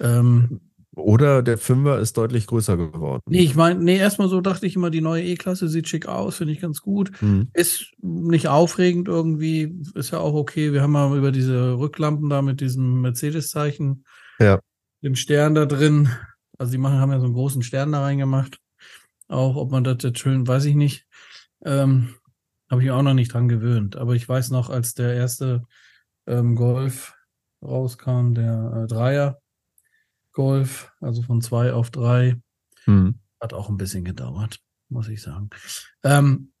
[0.00, 0.60] Ähm,
[0.98, 3.22] oder der Fünfer ist deutlich größer geworden.
[3.26, 6.36] Nee, ich meine, nee, erstmal so dachte ich immer, die neue E-Klasse sieht schick aus,
[6.36, 7.12] finde ich ganz gut.
[7.22, 7.48] Mhm.
[7.52, 10.72] Ist nicht aufregend irgendwie, ist ja auch okay.
[10.72, 14.04] Wir haben mal über diese Rücklampen da mit diesem Mercedes-Zeichen,
[14.40, 14.58] ja.
[15.02, 16.08] dem Stern da drin.
[16.58, 18.58] Also die machen, haben ja so einen großen Stern da reingemacht.
[19.28, 21.06] Auch ob man das jetzt schön, weiß ich nicht.
[21.64, 22.14] Ähm,
[22.70, 23.96] Habe ich auch noch nicht dran gewöhnt.
[23.96, 25.62] Aber ich weiß noch, als der erste
[26.26, 27.14] ähm, Golf
[27.62, 29.40] rauskam, der äh, Dreier,
[30.38, 32.36] Golf, also von zwei auf drei.
[32.84, 33.18] Hm.
[33.40, 35.50] Hat auch ein bisschen gedauert, muss ich sagen.
[36.04, 36.52] Ähm,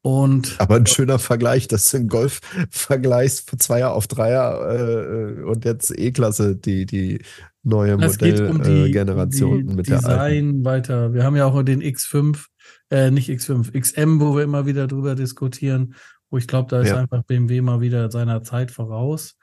[0.00, 2.38] und aber ein schöner Vergleich, dass du einen Golf
[2.70, 7.20] vergleichst von Zweier auf Dreier äh, und jetzt E-Klasse, die, die
[7.64, 10.64] neue Modellgeneration um äh, mit Design der alten.
[10.64, 11.12] weiter.
[11.12, 12.46] Wir haben ja auch den X5,
[12.90, 15.96] äh, nicht X5, XM, wo wir immer wieder drüber diskutieren,
[16.30, 16.96] wo ich glaube, da ist ja.
[16.98, 19.36] einfach BMW mal wieder seiner Zeit voraus.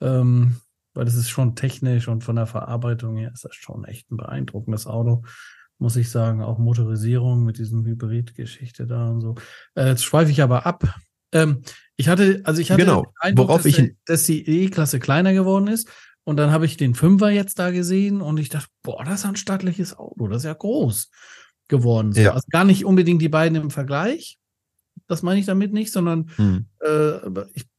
[0.00, 0.56] Ähm,
[1.00, 4.18] weil das ist schon technisch und von der Verarbeitung her ist das schon echt ein
[4.18, 5.24] beeindruckendes Auto,
[5.78, 6.42] muss ich sagen.
[6.42, 9.34] Auch Motorisierung mit diesem Hybrid-Geschichte da und so.
[9.74, 10.84] Äh, jetzt schweife ich aber ab.
[11.32, 11.62] Ähm,
[11.96, 13.04] ich hatte, also ich hatte genau.
[13.04, 15.88] den Eindruck, Worauf dass, ich dass die E-Klasse kleiner geworden ist.
[16.24, 19.24] Und dann habe ich den Fünfer jetzt da gesehen und ich dachte, boah, das ist
[19.24, 21.10] ein stattliches Auto, das ist ja groß
[21.68, 22.12] geworden.
[22.12, 22.20] So.
[22.20, 22.34] Ja.
[22.34, 24.38] Also gar nicht unbedingt die beiden im Vergleich.
[25.06, 26.66] Das meine ich damit nicht, sondern hm.
[26.80, 27.69] äh, ich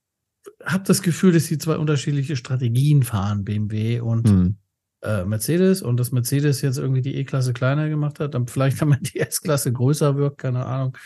[0.65, 4.57] habe das Gefühl, dass sie zwei unterschiedliche Strategien fahren, BMW und hm.
[5.01, 5.81] äh, Mercedes.
[5.81, 9.71] Und dass Mercedes jetzt irgendwie die E-Klasse kleiner gemacht hat, dann vielleicht damit die S-Klasse
[9.71, 10.97] größer wirkt, keine Ahnung.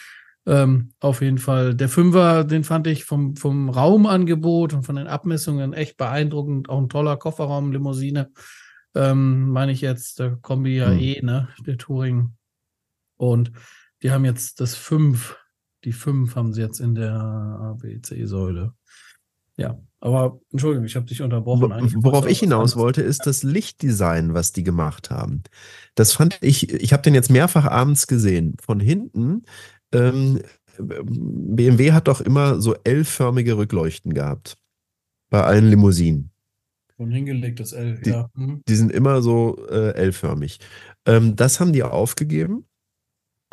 [0.47, 1.73] Ähm, auf jeden Fall.
[1.73, 6.69] Der Fünfer, den fand ich vom, vom Raumangebot und von den Abmessungen echt beeindruckend.
[6.69, 8.31] Auch ein toller Kofferraum, Limousine.
[8.93, 10.99] Ähm, meine ich jetzt, der Kombi ja hm.
[10.99, 11.49] eh, ne?
[11.65, 12.33] Der Touring.
[13.17, 13.51] Und
[14.03, 15.37] die haben jetzt das 5,
[15.83, 18.73] die 5 haben sie jetzt in der ABC-Säule.
[19.57, 21.71] Ja, aber Entschuldigung, ich habe dich unterbrochen.
[21.71, 25.43] Eigentlich Worauf ich hinaus wollte, ist das Lichtdesign, was die gemacht haben.
[25.95, 28.55] Das fand ich, ich habe den jetzt mehrfach abends gesehen.
[28.61, 29.43] Von hinten,
[29.93, 30.41] ähm,
[30.77, 34.57] BMW hat doch immer so L-förmige Rückleuchten gehabt.
[35.29, 36.31] Bei allen Limousinen.
[36.97, 38.29] Ein hingelegtes L, die, ja.
[38.35, 38.61] Mhm.
[38.67, 40.59] Die sind immer so äh, L-förmig.
[41.05, 42.65] Ähm, das haben die aufgegeben.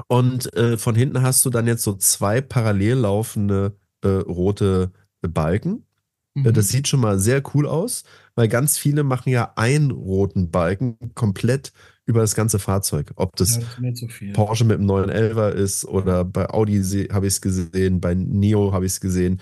[0.08, 5.86] Und äh, von hinten hast du dann jetzt so zwei parallel laufende äh, rote Balken.
[6.34, 6.52] Mhm.
[6.52, 10.96] Das sieht schon mal sehr cool aus, weil ganz viele machen ja einen roten Balken
[11.14, 11.72] komplett
[12.04, 13.12] über das ganze Fahrzeug.
[13.16, 17.40] Ob das, ja, das Porsche mit dem 911er ist oder bei Audi habe ich es
[17.40, 19.40] gesehen, bei Neo habe ich es gesehen.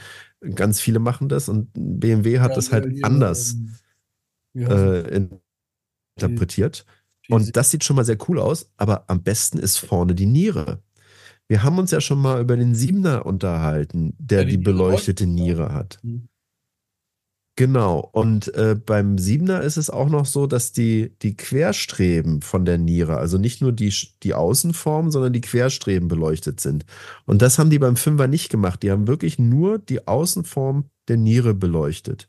[0.55, 3.57] Ganz viele machen das und BMW hat ja, das halt hier, anders
[4.55, 5.29] äh,
[6.17, 6.87] interpretiert.
[7.29, 10.83] Und das sieht schon mal sehr cool aus, aber am besten ist vorne die Niere.
[11.47, 15.27] Wir haben uns ja schon mal über den Siebener unterhalten, der ja, die, die beleuchtete
[15.27, 15.99] Niere hat.
[16.03, 16.30] Mhm.
[17.61, 18.09] Genau.
[18.13, 22.79] Und äh, beim Siebener ist es auch noch so, dass die, die Querstreben von der
[22.79, 23.93] Niere, also nicht nur die,
[24.23, 26.87] die Außenform, sondern die Querstreben beleuchtet sind.
[27.27, 28.83] Und das haben die beim Fünfer nicht gemacht.
[28.83, 32.29] Die haben wirklich nur die Außenform der Niere beleuchtet.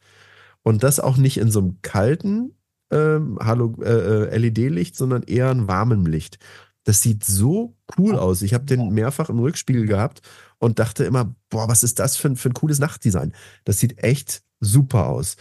[0.63, 2.57] Und das auch nicht in so einem kalten
[2.91, 6.39] ähm, äh, äh, LED-Licht, sondern eher ein warmem Licht.
[6.83, 8.41] Das sieht so cool aus.
[8.41, 10.23] Ich habe den mehrfach im Rückspiegel gehabt
[10.57, 13.31] und dachte immer, boah, was ist das für ein, für ein cooles Nachtdesign?
[13.63, 15.35] Das sieht echt super aus.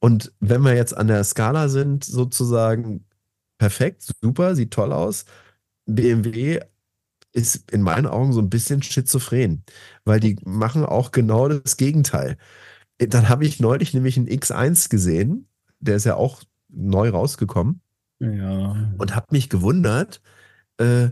[0.00, 3.06] Und wenn wir jetzt an der Skala sind, sozusagen
[3.56, 5.24] perfekt, super, sieht toll aus.
[5.86, 6.60] BMW
[7.32, 9.64] ist in meinen Augen so ein bisschen schizophren,
[10.04, 12.36] weil die machen auch genau das Gegenteil.
[12.98, 15.48] Dann habe ich neulich nämlich einen X1 gesehen,
[15.80, 17.80] der ist ja auch neu rausgekommen.
[18.20, 18.94] Ja.
[18.98, 20.20] Und habe mich gewundert,
[20.78, 21.08] äh,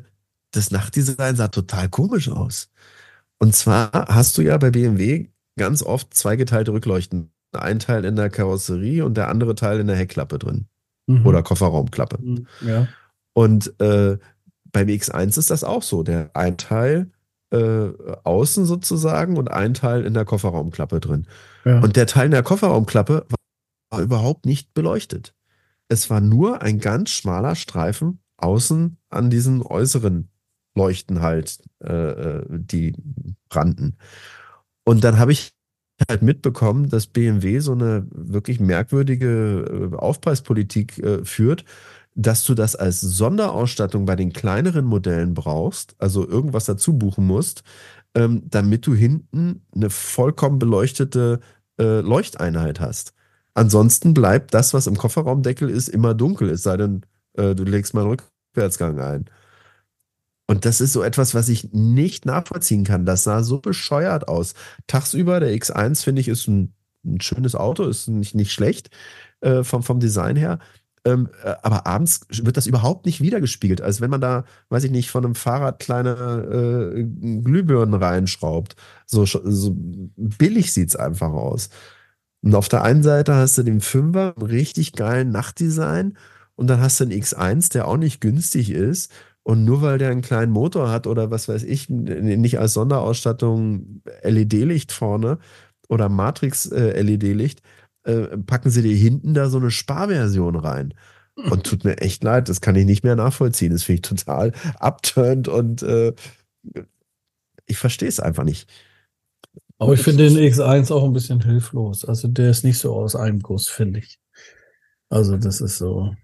[0.52, 2.70] das Nachtdesign sah total komisch aus.
[3.38, 8.30] Und zwar hast du ja bei BMW ganz oft zweigeteilte Rückleuchten ein Teil in der
[8.30, 10.66] Karosserie und der andere Teil in der Heckklappe drin.
[11.06, 11.26] Mhm.
[11.26, 12.18] Oder Kofferraumklappe.
[12.20, 12.46] Mhm.
[12.60, 12.88] Ja.
[13.34, 14.18] Und äh,
[14.70, 16.02] beim X1 ist das auch so.
[16.02, 17.10] Der ein Teil
[17.50, 17.90] äh,
[18.24, 21.26] außen sozusagen und ein Teil in der Kofferraumklappe drin.
[21.64, 21.80] Ja.
[21.80, 23.26] Und der Teil in der Kofferraumklappe
[23.90, 25.34] war überhaupt nicht beleuchtet.
[25.88, 30.30] Es war nur ein ganz schmaler Streifen außen an diesen äußeren
[30.74, 32.94] Leuchten halt, äh, äh die
[33.50, 33.98] brannten.
[34.84, 35.52] Und dann habe ich
[36.08, 41.64] halt mitbekommen, dass BMW so eine wirklich merkwürdige äh, Aufpreispolitik äh, führt,
[42.14, 47.62] dass du das als Sonderausstattung bei den kleineren Modellen brauchst, also irgendwas dazu buchen musst,
[48.14, 51.40] ähm, damit du hinten eine vollkommen beleuchtete
[51.78, 53.14] äh, Leuchteinheit hast.
[53.54, 57.02] Ansonsten bleibt das, was im Kofferraumdeckel ist, immer dunkel, es sei denn,
[57.34, 58.18] du legst mal einen
[58.54, 59.24] Rückwärtsgang ein.
[60.46, 63.06] Und das ist so etwas, was ich nicht nachvollziehen kann.
[63.06, 64.54] Das sah so bescheuert aus.
[64.86, 66.74] Tagsüber, der X1, finde ich, ist ein,
[67.04, 68.90] ein, schönes Auto, ist nicht, nicht schlecht
[69.40, 70.58] äh, vom, vom Design her.
[71.04, 74.90] Ähm, äh, aber abends wird das überhaupt nicht wiedergespiegelt, als wenn man da, weiß ich
[74.90, 78.76] nicht, von einem Fahrrad kleine äh, Glühbirnen reinschraubt.
[79.06, 81.70] So, so billig sieht es einfach aus.
[82.42, 86.16] Und auf der einen Seite hast du den Fünfer, richtig geilen Nachtdesign,
[86.54, 89.10] und dann hast du einen X1, der auch nicht günstig ist.
[89.44, 94.02] Und nur weil der einen kleinen Motor hat oder was weiß ich, nicht als Sonderausstattung
[94.22, 95.38] LED-Licht vorne
[95.88, 97.60] oder Matrix-LED-Licht,
[98.04, 100.94] äh, äh, packen sie dir hinten da so eine Sparversion rein.
[101.34, 103.72] Und tut mir echt leid, das kann ich nicht mehr nachvollziehen.
[103.72, 106.12] Das finde ich total abturnt und äh,
[107.66, 108.70] ich verstehe es einfach nicht.
[109.78, 112.04] Aber ich finde den X1 auch ein bisschen hilflos.
[112.04, 114.20] Also der ist nicht so aus einem Guss, finde ich.
[115.08, 116.14] Also das ist so.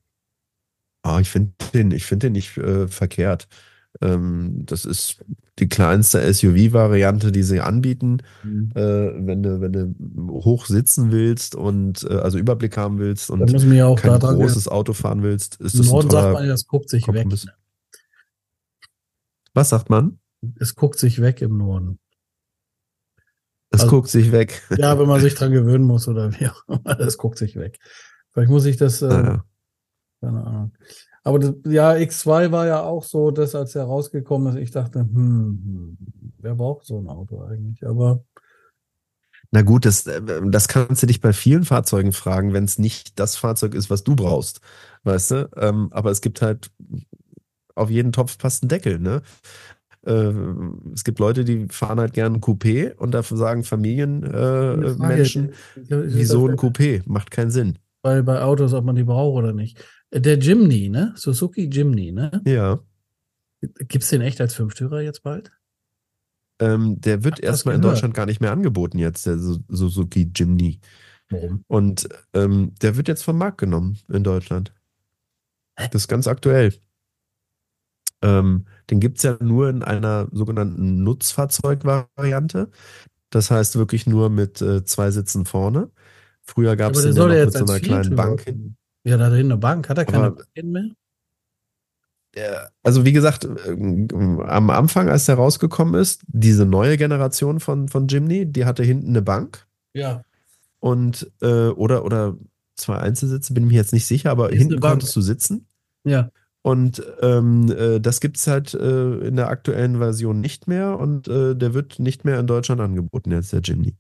[1.03, 3.49] Ah, ich finde den, ich finde den nicht äh, verkehrt.
[4.01, 5.25] Ähm, das ist
[5.59, 8.19] die kleinste SUV-Variante, die sie anbieten.
[8.45, 8.71] Mhm.
[8.75, 9.95] Äh, wenn, du, wenn du
[10.45, 14.73] hoch sitzen willst und äh, also Überblick haben willst und kein großes gehen.
[14.73, 17.47] Auto fahren willst, ist das Norden ein sagt man, das guckt sich Kompromiss.
[17.47, 17.55] weg.
[19.55, 20.19] Was sagt man?
[20.61, 21.99] Es guckt sich weg im Norden.
[23.71, 24.63] Es also, guckt sich weg.
[24.77, 27.79] Ja, wenn man sich dran gewöhnen muss oder wie auch immer, es guckt sich weg.
[28.31, 29.45] Vielleicht muss ich das, äh, ja.
[30.21, 30.73] Keine Ahnung.
[31.25, 35.01] Aber das, ja, X2 war ja auch so, dass als er rausgekommen ist, ich dachte,
[35.01, 35.99] hm, hm,
[36.39, 37.87] wer braucht so ein Auto eigentlich?
[37.87, 38.23] Aber
[39.51, 43.19] na gut, das, äh, das kannst du dich bei vielen Fahrzeugen fragen, wenn es nicht
[43.19, 44.61] das Fahrzeug ist, was du brauchst.
[45.05, 45.51] Weißt du?
[45.57, 46.71] Ähm, aber es gibt halt
[47.75, 49.23] auf jeden Topf passt ein Deckel, ne?
[50.05, 50.33] Äh,
[50.93, 55.53] es gibt Leute, die fahren halt gerne ein Coupé und dafür sagen Familienmenschen, äh,
[55.89, 57.03] wieso ein Coupé?
[57.07, 57.79] Macht keinen Sinn.
[58.03, 59.85] Weil bei Autos, ob man die braucht oder nicht.
[60.13, 61.13] Der Jimny, ne?
[61.17, 62.43] Suzuki Jimny, ne?
[62.47, 62.81] Ja.
[63.61, 65.53] Gibt es den echt als Fünftürer jetzt bald?
[66.61, 70.81] Ähm, der wird erstmal in Deutschland gar nicht mehr angeboten jetzt, der Suzuki Jimny.
[71.31, 71.65] Warum?
[71.69, 74.75] Und ähm, der wird jetzt vom Markt genommen in Deutschland.
[75.79, 75.89] Hä?
[75.93, 76.75] Das ist ganz aktuell.
[78.23, 82.71] Ähm, den gibt es ja nur in einer sogenannten Nutzfahrzeugvariante.
[83.31, 85.91] Das heißt wirklich nur mit äh, zwei Sitzen vorne.
[86.41, 88.78] Früher gab es den ja noch mit so einer kleinen Bank hin.
[89.05, 89.89] Ja, da drin eine Bank.
[89.89, 90.91] Hat er keine Bank mehr?
[92.83, 98.07] also wie gesagt, äh, am Anfang, als der rausgekommen ist, diese neue Generation von, von
[98.07, 99.67] Jimny, die hatte hinten eine Bank.
[99.93, 100.23] Ja.
[100.79, 102.37] Und äh, oder, oder
[102.77, 105.67] zwei Einzelsitze, bin ich mir jetzt nicht sicher, aber hinten konntest du sitzen.
[106.05, 106.31] Ja.
[106.63, 111.29] Und ähm, äh, das gibt es halt äh, in der aktuellen Version nicht mehr und
[111.29, 113.97] äh, der wird nicht mehr in Deutschland angeboten, jetzt der Jimny.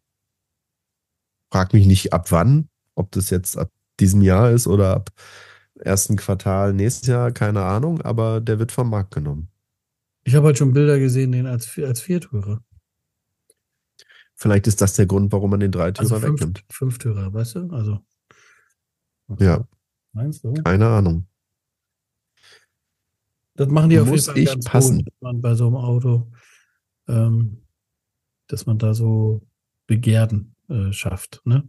[1.50, 5.11] Frag mich nicht ab wann, ob das jetzt ab diesem Jahr ist oder ab
[5.80, 9.48] ersten Quartal nächstes Jahr, keine Ahnung, aber der wird vom Markt genommen.
[10.24, 12.62] Ich habe halt schon Bilder gesehen, den als, als Viertürer.
[14.34, 16.64] Vielleicht ist das der Grund, warum man den Dreitürer also fünf, wegnimmt.
[16.70, 17.70] Fünftürer, weißt du?
[17.70, 18.00] Also.
[19.38, 19.66] Ja.
[20.12, 20.54] Meinst du?
[20.54, 21.26] Keine Ahnung.
[23.54, 24.98] Das machen die Muss auf jeden Fall ganz passen.
[24.98, 26.30] gut, man bei so einem Auto,
[27.08, 27.66] ähm,
[28.46, 29.44] dass man da so
[29.88, 31.42] Begehren äh, schafft.
[31.44, 31.68] Ne?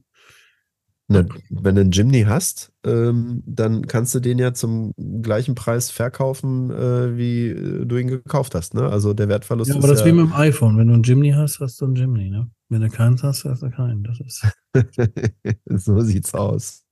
[1.11, 4.93] Na, wenn du einen Jimny hast, ähm, dann kannst du den ja zum
[5.23, 8.75] gleichen Preis verkaufen, äh, wie äh, du ihn gekauft hast.
[8.75, 8.87] Ne?
[8.87, 10.77] Also der Wertverlust ja, aber das ist wie mit dem iPhone.
[10.77, 12.29] Wenn du einen Jimny hast, hast du einen Jimny.
[12.29, 12.51] Ne?
[12.69, 14.03] Wenn du keins hast, hast du keinen.
[14.03, 14.45] Das ist
[15.83, 16.85] so sieht's aus.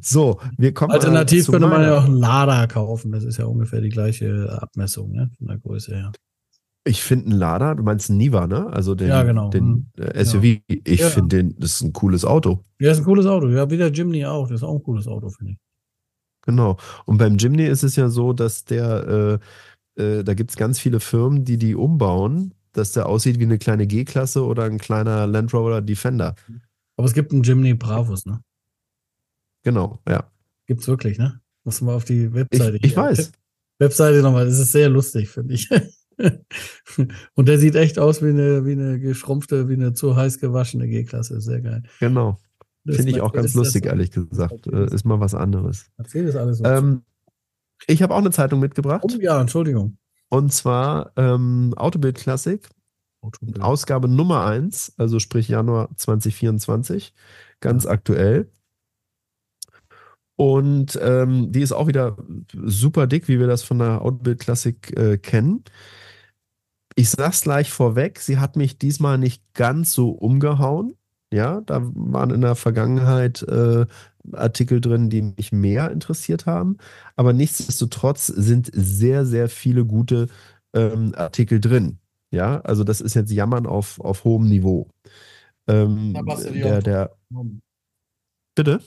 [0.00, 0.92] So, wir kommen.
[0.92, 3.12] Alternativ könnte man ja auch einen Lada kaufen.
[3.12, 5.30] Das ist ja ungefähr die gleiche Abmessung, ne?
[5.36, 6.12] Von der Größe her.
[6.84, 8.66] Ich finde einen Lada, du meinst einen Niva, ne?
[8.72, 9.50] Also den, ja, genau.
[9.50, 10.02] den mhm.
[10.02, 10.44] äh, SUV.
[10.44, 10.58] Ja.
[10.84, 11.10] Ich ja.
[11.10, 12.64] finde den, das ist ein cooles Auto.
[12.78, 13.48] Ja, ist ein cooles Auto.
[13.48, 14.48] Ja, wie der Jimny auch.
[14.48, 15.58] Das ist auch ein cooles Auto, finde ich.
[16.42, 16.78] Genau.
[17.04, 19.40] Und beim Jimny ist es ja so, dass der,
[19.96, 23.44] äh, äh, da gibt es ganz viele Firmen, die die umbauen, dass der aussieht wie
[23.44, 26.34] eine kleine G-Klasse oder ein kleiner Land Rover Defender.
[26.96, 28.40] Aber es gibt einen Jimny Bravos, ne?
[29.64, 30.30] Genau, ja.
[30.66, 31.40] Gibt's wirklich, ne?
[31.64, 32.76] Muss man auf die Webseite.
[32.78, 33.32] Ich, ich weiß.
[33.78, 34.46] Webseite nochmal.
[34.46, 35.68] Das ist sehr lustig, finde ich.
[37.34, 40.86] Und der sieht echt aus wie eine, wie eine geschrumpfte, wie eine zu heiß gewaschene
[40.88, 41.40] G-Klasse.
[41.40, 41.82] Sehr geil.
[42.00, 42.38] Genau.
[42.84, 44.66] Das Finde ich auch ganz das- lustig, das- ehrlich gesagt.
[44.66, 44.92] Äh, Mercedes.
[44.94, 45.90] Ist mal was anderes.
[45.98, 46.64] Mercedes alles so.
[46.64, 47.02] Ähm,
[47.86, 49.02] ich habe auch eine Zeitung mitgebracht.
[49.04, 49.96] oh, ja, Entschuldigung.
[50.28, 52.68] Und zwar ähm, Autobild Klassik,
[53.22, 53.60] Autobild.
[53.60, 57.12] Ausgabe Nummer 1, also sprich Januar 2024.
[57.60, 58.50] Ganz aktuell.
[60.36, 62.16] Und ähm, die ist auch wieder
[62.54, 65.64] super dick, wie wir das von der Autobild Klassik äh, kennen.
[67.00, 70.96] Ich sag's gleich vorweg, sie hat mich diesmal nicht ganz so umgehauen.
[71.32, 73.86] Ja, da waren in der Vergangenheit äh,
[74.32, 76.76] Artikel drin, die mich mehr interessiert haben.
[77.16, 80.26] Aber nichtsdestotrotz sind sehr, sehr viele gute
[80.74, 82.00] ähm, Artikel drin.
[82.32, 84.90] Ja, also das ist jetzt Jammern auf, auf hohem Niveau.
[85.68, 86.12] Ähm,
[86.52, 87.16] der, der,
[88.54, 88.82] bitte?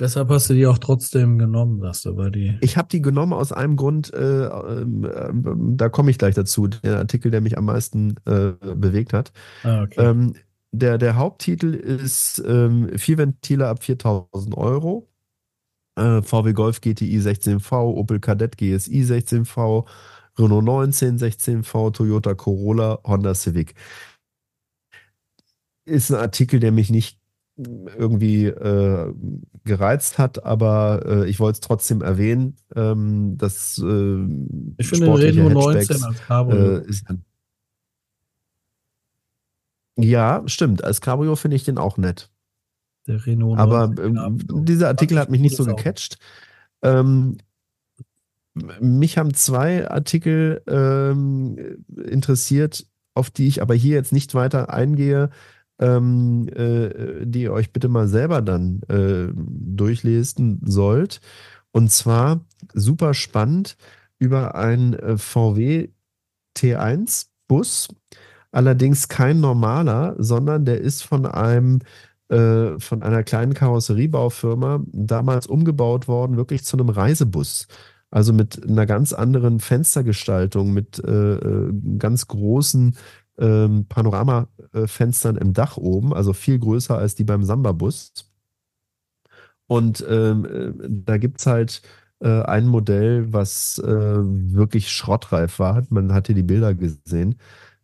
[0.00, 2.58] Deshalb hast du die auch trotzdem genommen, sagst du, weil die.
[2.60, 6.66] Ich habe die genommen aus einem Grund, äh, ähm, ähm, da komme ich gleich dazu,
[6.66, 9.32] der Artikel, der mich am meisten äh, bewegt hat.
[9.62, 10.04] Ah, okay.
[10.04, 10.34] Ähm,
[10.72, 15.08] der, der Haupttitel ist ähm, Vierventiler ab 4000 Euro.
[15.96, 19.86] Äh, VW Golf GTI 16V, Opel Kadett GSI 16V,
[20.36, 23.74] Renault 19 16V, Toyota Corolla, Honda Civic.
[25.84, 27.20] Ist ein Artikel, der mich nicht
[27.56, 29.14] irgendwie äh,
[29.64, 32.56] gereizt hat, aber äh, ich wollte es trotzdem erwähnen.
[32.74, 34.24] Ähm, das äh,
[34.76, 36.78] ich finde Renault 19 Hatchbacks, als Cabrio.
[36.78, 36.84] äh,
[39.96, 40.82] ja, stimmt.
[40.82, 42.30] Als Cabrio finde ich den auch nett.
[43.06, 46.18] der Renault Aber 19 ähm, dieser Artikel hat mich nicht so gecatcht.
[46.82, 47.38] Ähm,
[48.80, 55.30] mich haben zwei Artikel ähm, interessiert, auf die ich aber hier jetzt nicht weiter eingehe,
[55.78, 61.20] ähm, äh, die ihr euch bitte mal selber dann äh, durchlesen sollt.
[61.72, 63.76] Und zwar super spannend
[64.18, 65.88] über einen äh, VW
[66.56, 67.88] T1 Bus,
[68.52, 71.80] allerdings kein normaler, sondern der ist von einem
[72.28, 77.66] äh, von einer kleinen Karosseriebaufirma damals umgebaut worden, wirklich zu einem Reisebus.
[78.10, 82.96] Also mit einer ganz anderen Fenstergestaltung, mit äh, äh, ganz großen
[83.38, 88.12] ähm, Panoramafenstern im Dach oben, also viel größer als die beim Samba-Bus.
[89.66, 91.82] Und ähm, äh, da gibt es halt
[92.20, 95.82] äh, ein Modell, was äh, wirklich schrottreif war.
[95.90, 97.36] Man hatte die Bilder gesehen.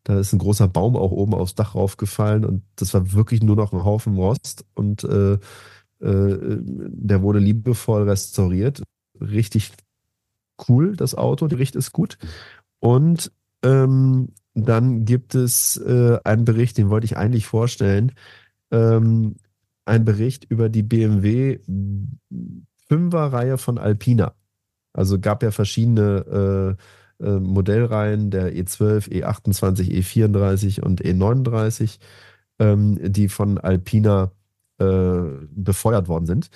[0.04, 3.56] Da ist ein großer Baum auch oben aufs Dach raufgefallen und das war wirklich nur
[3.56, 5.38] noch ein Haufen Rost und äh, äh,
[6.00, 8.82] der wurde liebevoll restauriert.
[9.20, 9.72] Richtig
[10.68, 12.16] cool, das Auto, die Richt ist gut.
[12.78, 13.30] Und
[13.62, 18.12] ähm, dann gibt es äh, einen Bericht, den wollte ich eigentlich vorstellen.
[18.70, 19.36] Ähm,
[19.84, 21.58] ein Bericht über die BMW
[22.90, 24.34] 5er-Reihe von Alpina.
[24.92, 26.76] Also gab ja verschiedene
[27.20, 31.98] äh, äh, Modellreihen der E E12, E28, E34 und E39,
[32.58, 34.32] ähm, die von Alpina
[34.78, 35.20] äh,
[35.50, 36.50] befeuert worden sind.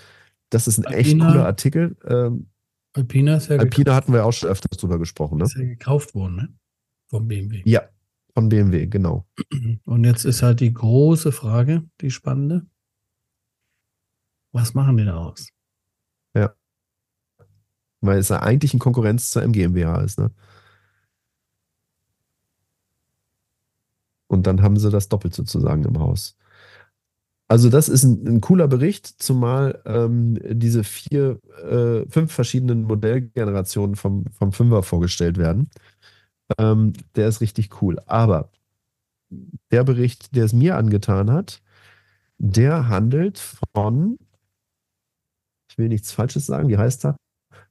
[0.51, 1.97] Das ist ein echt Alpina- cooler Artikel.
[2.07, 2.47] Ähm,
[2.95, 5.45] Alpina ist ja, Alpina hatten wir auch schon öfters drüber gesprochen, ne?
[5.45, 6.49] ist ja gekauft worden, ne?
[7.15, 7.63] Vom BMW.
[7.65, 7.83] Ja,
[8.35, 9.25] von BMW, genau.
[9.85, 12.67] Und jetzt ist halt die große Frage, die spannende.
[14.51, 15.49] Was machen die daraus?
[18.01, 20.33] Weil es ja eigentlich in Konkurrenz zur MGMWH ist, ne?
[24.27, 26.37] Und dann haben sie das doppelt sozusagen im Haus.
[27.47, 33.95] Also das ist ein, ein cooler Bericht, zumal ähm, diese vier, äh, fünf verschiedenen Modellgenerationen
[33.95, 35.71] vom, vom Fünfer vorgestellt werden.
[36.59, 37.99] Ähm, der ist richtig cool.
[38.07, 38.51] Aber
[39.71, 41.63] der Bericht, der es mir angetan hat,
[42.39, 43.39] der handelt
[43.75, 44.19] von,
[45.71, 47.17] ich will nichts Falsches sagen, wie heißt er?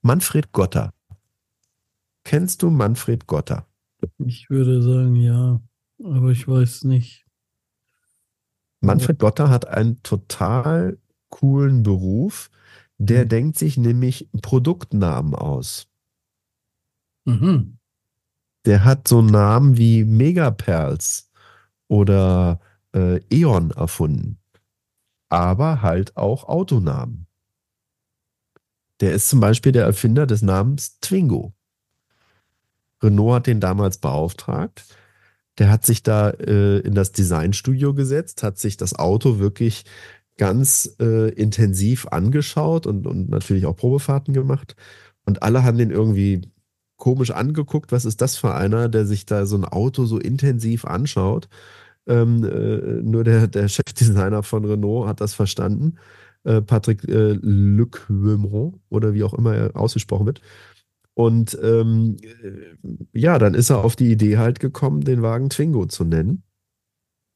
[0.02, 0.94] Manfred Gotter.
[2.26, 3.68] Kennst du Manfred Gotter?
[4.26, 5.62] Ich würde sagen, ja,
[6.04, 7.26] aber ich weiß nicht.
[8.82, 10.98] Manfred Gotter hat einen total
[11.30, 12.50] coolen Beruf.
[12.98, 13.30] Der Mhm.
[13.30, 15.88] denkt sich nämlich Produktnamen aus.
[17.26, 17.78] Mhm.
[18.66, 21.30] Der hat so Namen wie Megaperls
[21.88, 22.60] oder
[22.94, 24.40] äh, Eon erfunden.
[25.30, 27.28] Aber halt auch Autonamen.
[29.00, 31.54] Der ist zum Beispiel der Erfinder des Namens Twingo.
[33.02, 34.86] Renault hat den damals beauftragt.
[35.58, 39.84] Der hat sich da äh, in das Designstudio gesetzt, hat sich das Auto wirklich
[40.38, 44.76] ganz äh, intensiv angeschaut und, und natürlich auch Probefahrten gemacht.
[45.26, 46.42] Und alle haben den irgendwie
[47.04, 47.92] komisch angeguckt.
[47.92, 51.50] Was ist das für einer, der sich da so ein Auto so intensiv anschaut?
[52.08, 55.98] Ähm, äh, nur der, der Chefdesigner von Renault hat das verstanden.
[56.46, 60.40] Äh, Patrick äh, Leclermont oder wie auch immer er ausgesprochen wird.
[61.14, 62.16] Und ähm,
[63.12, 66.44] ja, dann ist er auf die Idee halt gekommen, den Wagen Twingo zu nennen.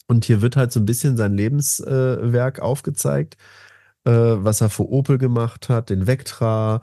[0.08, 3.36] Und hier wird halt so ein bisschen sein Lebenswerk äh, aufgezeigt,
[4.06, 6.82] äh, was er für Opel gemacht hat, den Vectra,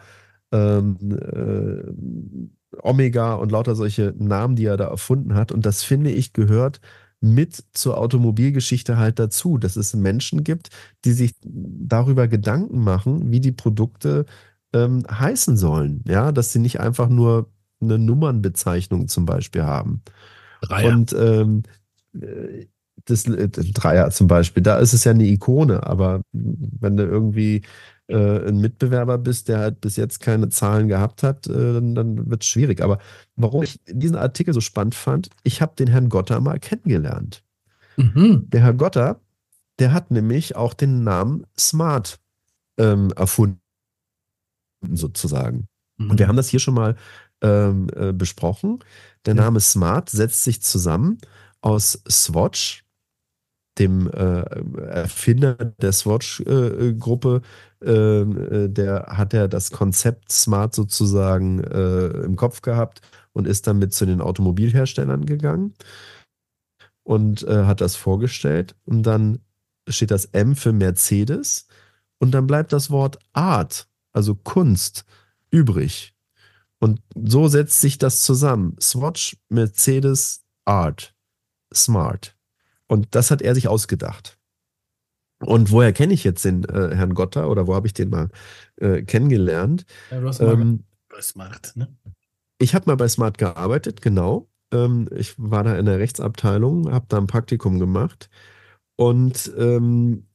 [0.53, 5.53] ähm, äh, Omega und lauter solche Namen, die er da erfunden hat.
[5.53, 6.81] Und das finde ich gehört
[7.21, 10.69] mit zur Automobilgeschichte halt dazu, dass es Menschen gibt,
[11.05, 14.27] die sich darüber Gedanken machen, wie die Produkte
[14.75, 16.05] ähm, heißen sollen.
[16.07, 17.51] Ja, dass sie nicht einfach nur
[17.81, 20.03] eine Nummernbezeichnung zum Beispiel haben.
[20.61, 20.93] Dreier.
[20.93, 21.63] Und ähm,
[22.15, 22.67] äh,
[23.07, 27.63] das, das Dreier zum Beispiel, da ist es ja eine Ikone, aber wenn du irgendwie
[28.09, 32.31] äh, ein Mitbewerber bist, der halt bis jetzt keine Zahlen gehabt hat, äh, dann, dann
[32.31, 32.83] wird es schwierig.
[32.83, 32.99] Aber
[33.37, 37.43] warum ich diesen Artikel so spannend fand, ich habe den Herrn Gotter mal kennengelernt.
[37.97, 38.47] Mhm.
[38.51, 39.21] Der Herr Gotter,
[39.79, 42.19] der hat nämlich auch den Namen Smart
[42.79, 43.61] ähm, erfunden,
[44.93, 45.69] sozusagen.
[45.97, 46.11] Mhm.
[46.11, 46.97] Und wir haben das hier schon mal
[47.41, 48.81] ähm, äh, besprochen.
[49.27, 49.43] Der Ja.
[49.43, 51.19] Name Smart setzt sich zusammen
[51.61, 52.84] aus Swatch,
[53.79, 54.43] dem äh,
[54.83, 57.43] Erfinder der Swatch-Gruppe,
[57.81, 63.01] äh, der hat ja das Konzept Smart sozusagen äh, im Kopf gehabt
[63.33, 65.75] und ist damit zu den Automobilherstellern gegangen
[67.03, 68.75] und äh, hat das vorgestellt.
[68.85, 69.41] Und dann
[69.89, 71.67] steht das M für Mercedes
[72.19, 75.05] und dann bleibt das Wort Art, also Kunst,
[75.51, 76.15] übrig.
[76.81, 78.77] Und so setzt sich das zusammen.
[78.81, 81.15] Swatch, Mercedes, Art,
[81.73, 82.34] Smart.
[82.95, 84.39] Und das hat er sich ausgedacht.
[85.41, 88.29] Und woher kenne ich jetzt den äh, Herrn Gotter oder wo habe ich den mal
[88.77, 89.85] äh, kennengelernt?
[90.13, 91.89] Ja, du hast mal Ähm, was macht, ne?
[92.59, 94.49] ich habe mal bei Smart gearbeitet, genau.
[94.73, 98.31] Ähm, ich war da in der Rechtsabteilung, habe da ein Praktikum gemacht.
[98.95, 100.29] Und ähm,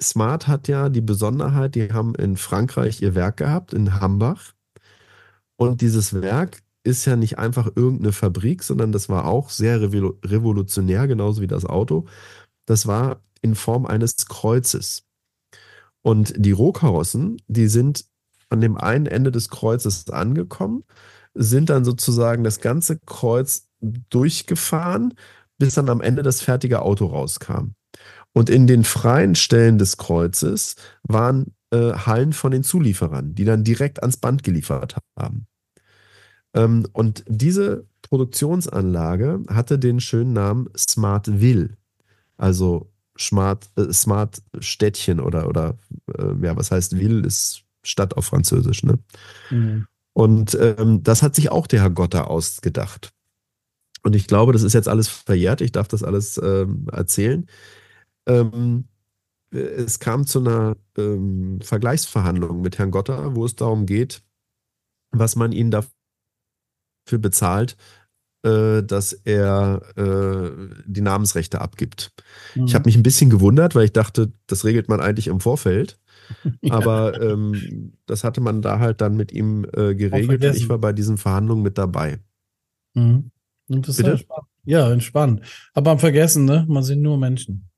[0.00, 4.54] Smart hat ja die Besonderheit, die haben in Frankreich ihr Werk gehabt, in Hambach.
[5.56, 10.16] Und dieses Werk ist ja nicht einfach irgendeine Fabrik, sondern das war auch sehr revolu-
[10.24, 12.06] revolutionär, genauso wie das Auto.
[12.66, 15.04] Das war in Form eines Kreuzes.
[16.02, 18.06] Und die Rohkarossen, die sind
[18.48, 20.84] an dem einen Ende des Kreuzes angekommen,
[21.34, 25.14] sind dann sozusagen das ganze Kreuz durchgefahren,
[25.58, 27.74] bis dann am Ende das fertige Auto rauskam.
[28.32, 33.64] Und in den freien Stellen des Kreuzes waren äh, Hallen von den Zulieferern, die dann
[33.64, 35.46] direkt ans Band geliefert haben.
[36.54, 41.76] Ähm, und diese Produktionsanlage hatte den schönen Namen Smartville,
[42.36, 45.78] also Smart, äh, Smart Städtchen oder, oder
[46.18, 48.98] äh, ja, was heißt Ville ist Stadt auf Französisch, ne?
[49.50, 49.86] Mhm.
[50.12, 53.12] Und ähm, das hat sich auch der Herr Gotter ausgedacht.
[54.02, 55.60] Und ich glaube, das ist jetzt alles verjährt.
[55.60, 57.46] Ich darf das alles ähm, erzählen.
[58.26, 58.88] Ähm,
[59.50, 64.22] es kam zu einer ähm, Vergleichsverhandlung mit Herrn Gotter, wo es darum geht,
[65.10, 65.90] was man ihn dafür
[67.18, 67.76] bezahlt,
[68.42, 70.50] äh, dass er äh,
[70.86, 72.12] die Namensrechte abgibt.
[72.54, 72.64] Mhm.
[72.66, 75.98] Ich habe mich ein bisschen gewundert, weil ich dachte, das regelt man eigentlich im Vorfeld.
[76.60, 76.74] Ja.
[76.74, 80.92] Aber ähm, das hatte man da halt dann mit ihm äh, geregelt ich war bei
[80.92, 82.20] diesen Verhandlungen mit dabei.
[82.94, 83.32] Mhm.
[83.66, 84.18] Interessant.
[84.18, 84.24] Bitte?
[84.64, 85.40] Ja, entspannt.
[85.74, 86.66] Aber am Vergessen, ne?
[86.68, 87.68] Man sind nur Menschen.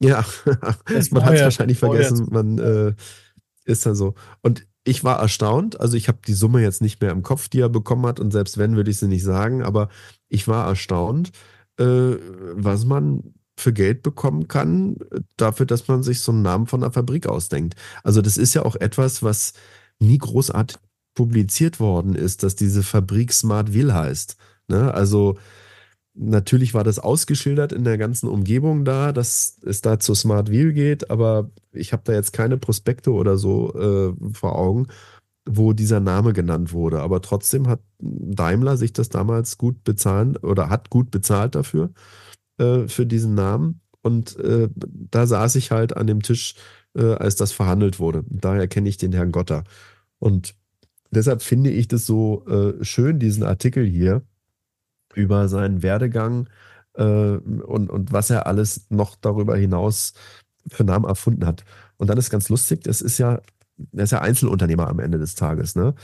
[0.00, 2.94] Ja, man hat es wahrscheinlich vorher vergessen, man äh,
[3.64, 4.14] ist dann so.
[4.42, 7.60] Und ich war erstaunt, also ich habe die Summe jetzt nicht mehr im Kopf, die
[7.60, 9.88] er bekommen hat, und selbst wenn, würde ich sie nicht sagen, aber
[10.28, 11.30] ich war erstaunt,
[11.78, 12.16] äh,
[12.54, 16.82] was man für Geld bekommen kann, äh, dafür, dass man sich so einen Namen von
[16.82, 17.74] einer Fabrik ausdenkt.
[18.02, 19.52] Also das ist ja auch etwas, was
[19.98, 20.78] nie großartig
[21.14, 24.36] publiziert worden ist, dass diese Fabrik Smartville heißt.
[24.68, 24.94] Ne?
[24.94, 25.36] Also
[26.20, 31.10] Natürlich war das ausgeschildert in der ganzen Umgebung da, dass es da zu Smartville geht,
[31.10, 34.88] aber ich habe da jetzt keine Prospekte oder so äh, vor Augen,
[35.48, 37.02] wo dieser Name genannt wurde.
[37.02, 41.90] Aber trotzdem hat Daimler sich das damals gut bezahlen oder hat gut bezahlt dafür,
[42.58, 43.80] äh, für diesen Namen.
[44.02, 46.56] Und äh, da saß ich halt an dem Tisch,
[46.96, 48.24] äh, als das verhandelt wurde.
[48.28, 49.62] Daher kenne ich den Herrn Gotter.
[50.18, 50.56] Und
[51.12, 54.22] deshalb finde ich das so äh, schön, diesen Artikel hier
[55.14, 56.48] über seinen Werdegang
[56.94, 60.14] äh, und, und was er alles noch darüber hinaus
[60.68, 61.64] für Namen erfunden hat.
[61.96, 63.40] Und dann ist ganz lustig, das ist ja,
[63.92, 65.94] er ist ja Einzelunternehmer am Ende des Tages, ne?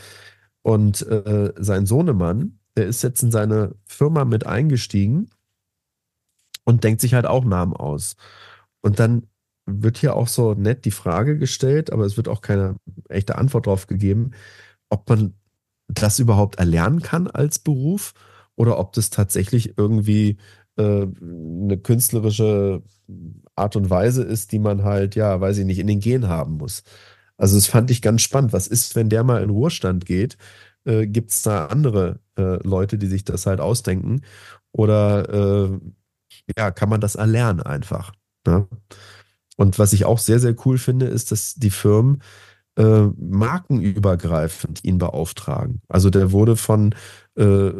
[0.62, 5.28] Und äh, sein Sohnemann, der ist jetzt in seine Firma mit eingestiegen
[6.64, 8.16] und denkt sich halt auch Namen aus.
[8.80, 9.26] Und dann
[9.66, 12.76] wird hier auch so nett die Frage gestellt, aber es wird auch keine
[13.08, 14.32] echte Antwort drauf gegeben,
[14.88, 15.34] ob man
[15.88, 18.14] das überhaupt erlernen kann als Beruf
[18.56, 20.38] oder ob das tatsächlich irgendwie
[20.76, 22.82] äh, eine künstlerische
[23.56, 26.56] Art und Weise ist, die man halt, ja, weiß ich nicht, in den Gen haben
[26.56, 26.82] muss.
[27.36, 28.52] Also das fand ich ganz spannend.
[28.52, 30.36] Was ist, wenn der mal in Ruhestand geht?
[30.84, 34.22] Äh, Gibt es da andere äh, Leute, die sich das halt ausdenken?
[34.72, 35.80] Oder äh,
[36.56, 38.12] ja, kann man das erlernen einfach?
[38.46, 38.68] Ne?
[39.56, 42.22] Und was ich auch sehr, sehr cool finde, ist, dass die Firmen
[42.76, 45.80] äh, markenübergreifend ihn beauftragen.
[45.88, 46.94] Also der wurde von
[47.36, 47.70] äh,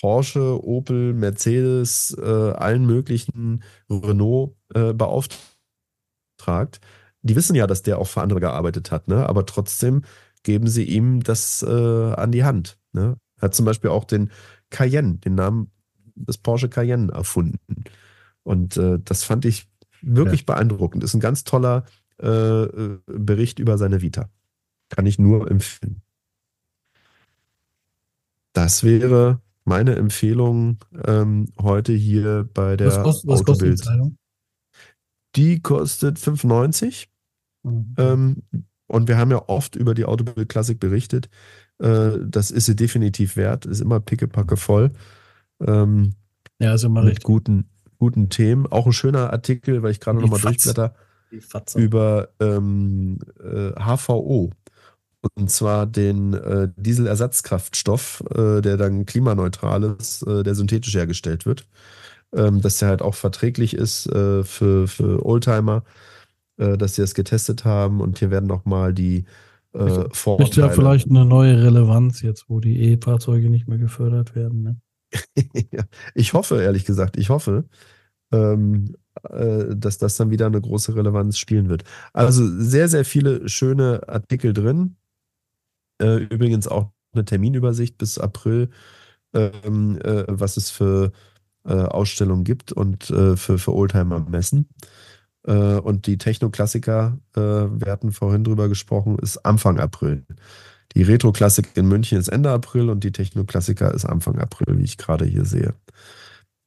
[0.00, 6.80] Porsche, Opel, Mercedes, äh, allen möglichen Renault äh, beauftragt.
[7.22, 9.28] Die wissen ja, dass der auch für andere gearbeitet hat, ne?
[9.28, 10.02] aber trotzdem
[10.42, 12.78] geben sie ihm das äh, an die Hand.
[12.92, 13.16] Ne?
[13.36, 14.30] Er hat zum Beispiel auch den
[14.70, 15.70] Cayenne, den Namen
[16.14, 17.84] des Porsche Cayenne erfunden.
[18.42, 19.68] Und äh, das fand ich
[20.02, 20.54] wirklich ja.
[20.54, 21.02] beeindruckend.
[21.02, 21.84] Ist ein ganz toller
[22.20, 24.30] äh, äh, Bericht über seine Vita.
[24.88, 26.02] Kann ich nur empfehlen.
[28.52, 33.82] Das wäre meine Empfehlung ähm, heute hier bei der was kostet, was Autobild.
[33.82, 34.16] Kostet
[35.34, 37.06] die, die kostet 5,90.
[37.64, 37.94] Mhm.
[37.98, 38.42] Ähm,
[38.86, 41.28] und wir haben ja oft über die Autobild Classic berichtet.
[41.78, 43.66] Äh, das ist sie definitiv wert.
[43.66, 44.92] Ist immer pickepacke voll.
[45.60, 46.14] Ähm,
[46.60, 47.24] ja, also mal mit richtig.
[47.24, 48.66] guten, guten Themen.
[48.68, 50.94] Auch ein schöner Artikel, weil ich gerade nochmal durchblätter,
[51.74, 54.52] über ähm, äh, HVO.
[55.34, 61.66] Und zwar den äh, Dieselersatzkraftstoff, äh, der dann klimaneutral ist, äh, der synthetisch hergestellt wird.
[62.34, 65.84] Ähm, dass der halt auch verträglich ist äh, für, für Oldtimer,
[66.58, 68.00] äh, dass sie das getestet haben.
[68.00, 69.24] Und hier werden nochmal die
[69.72, 70.50] äh, Vorteile.
[70.50, 74.62] Ist ja vielleicht eine neue Relevanz jetzt, wo die E-Fahrzeuge nicht mehr gefördert werden.
[74.62, 74.80] Ne?
[76.14, 77.64] ich hoffe, ehrlich gesagt, ich hoffe,
[78.32, 78.96] ähm,
[79.30, 81.84] äh, dass das dann wieder eine große Relevanz spielen wird.
[82.12, 84.96] Also sehr, sehr viele schöne Artikel drin.
[86.00, 88.70] Äh, übrigens auch eine Terminübersicht bis April,
[89.34, 91.12] ähm, äh, was es für
[91.64, 94.68] äh, Ausstellungen gibt und äh, für, für Oldtimer-Messen.
[95.46, 100.24] Äh, und die Techno-Klassiker, wir hatten vorhin drüber gesprochen, ist Anfang April.
[100.94, 104.96] Die Retro-Klassik in München ist Ende April und die Techno-Klassiker ist Anfang April, wie ich
[104.96, 105.74] gerade hier sehe.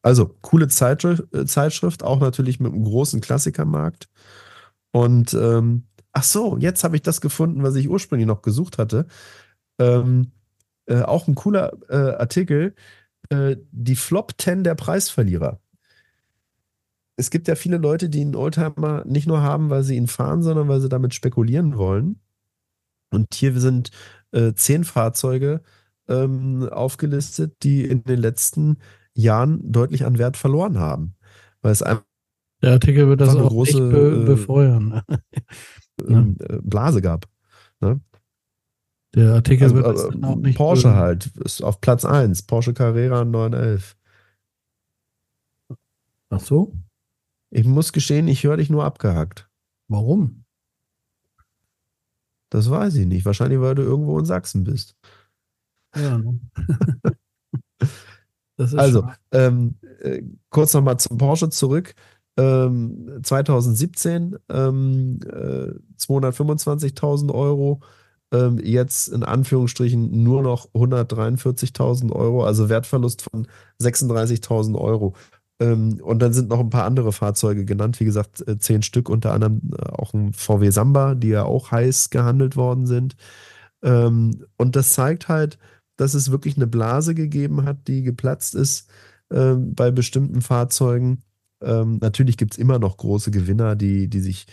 [0.01, 4.07] Also, coole Zeitschrift, auch natürlich mit einem großen Klassikermarkt.
[4.91, 5.83] Und ähm,
[6.19, 9.07] ach so, jetzt habe ich das gefunden, was ich ursprünglich noch gesucht hatte.
[9.79, 10.33] Ähm,
[10.85, 12.75] äh, auch ein cooler äh, Artikel.
[13.29, 15.61] Äh, die Flop 10 der Preisverlierer.
[17.15, 20.43] Es gibt ja viele Leute, die einen Oldtimer nicht nur haben, weil sie ihn fahren,
[20.43, 22.19] sondern weil sie damit spekulieren wollen.
[23.11, 23.91] Und hier sind
[24.33, 25.61] äh, zehn Fahrzeuge
[26.09, 28.77] ähm, aufgelistet, die in den letzten
[29.13, 31.15] Jahren deutlich an Wert verloren haben.
[31.61, 32.03] Weil es einfach
[32.61, 35.01] der Artikel wird das auch große, be äh, befeuern.
[36.07, 37.27] Ähm, äh, Blase gab.
[37.81, 37.99] Ne?
[39.15, 40.57] Der Artikel also, wird das äh, auch nicht.
[40.57, 42.43] Porsche halt, ist auf Platz 1.
[42.43, 43.97] Porsche Carrera 911.
[46.29, 46.73] Ach so?
[47.49, 49.49] Ich muss gestehen, ich höre dich nur abgehackt.
[49.87, 50.45] Warum?
[52.51, 53.25] Das weiß ich nicht.
[53.25, 54.95] Wahrscheinlich, weil du irgendwo in Sachsen bist.
[55.95, 56.17] Ja.
[56.17, 56.39] Ne?
[58.57, 61.95] also, ähm, äh, kurz nochmal zum Porsche zurück.
[62.39, 67.81] Ähm, 2017 ähm, äh, 225.000 Euro,
[68.31, 73.47] ähm, jetzt in Anführungsstrichen nur noch 143.000 Euro, also Wertverlust von
[73.81, 75.15] 36.000 Euro.
[75.59, 79.09] Ähm, und dann sind noch ein paar andere Fahrzeuge genannt, wie gesagt, äh, zehn Stück,
[79.09, 83.17] unter anderem äh, auch ein VW Samba, die ja auch heiß gehandelt worden sind.
[83.83, 85.57] Ähm, und das zeigt halt,
[85.97, 88.89] dass es wirklich eine Blase gegeben hat, die geplatzt ist
[89.29, 91.23] ähm, bei bestimmten Fahrzeugen.
[91.61, 94.47] Natürlich gibt es immer noch große Gewinner, die, die sich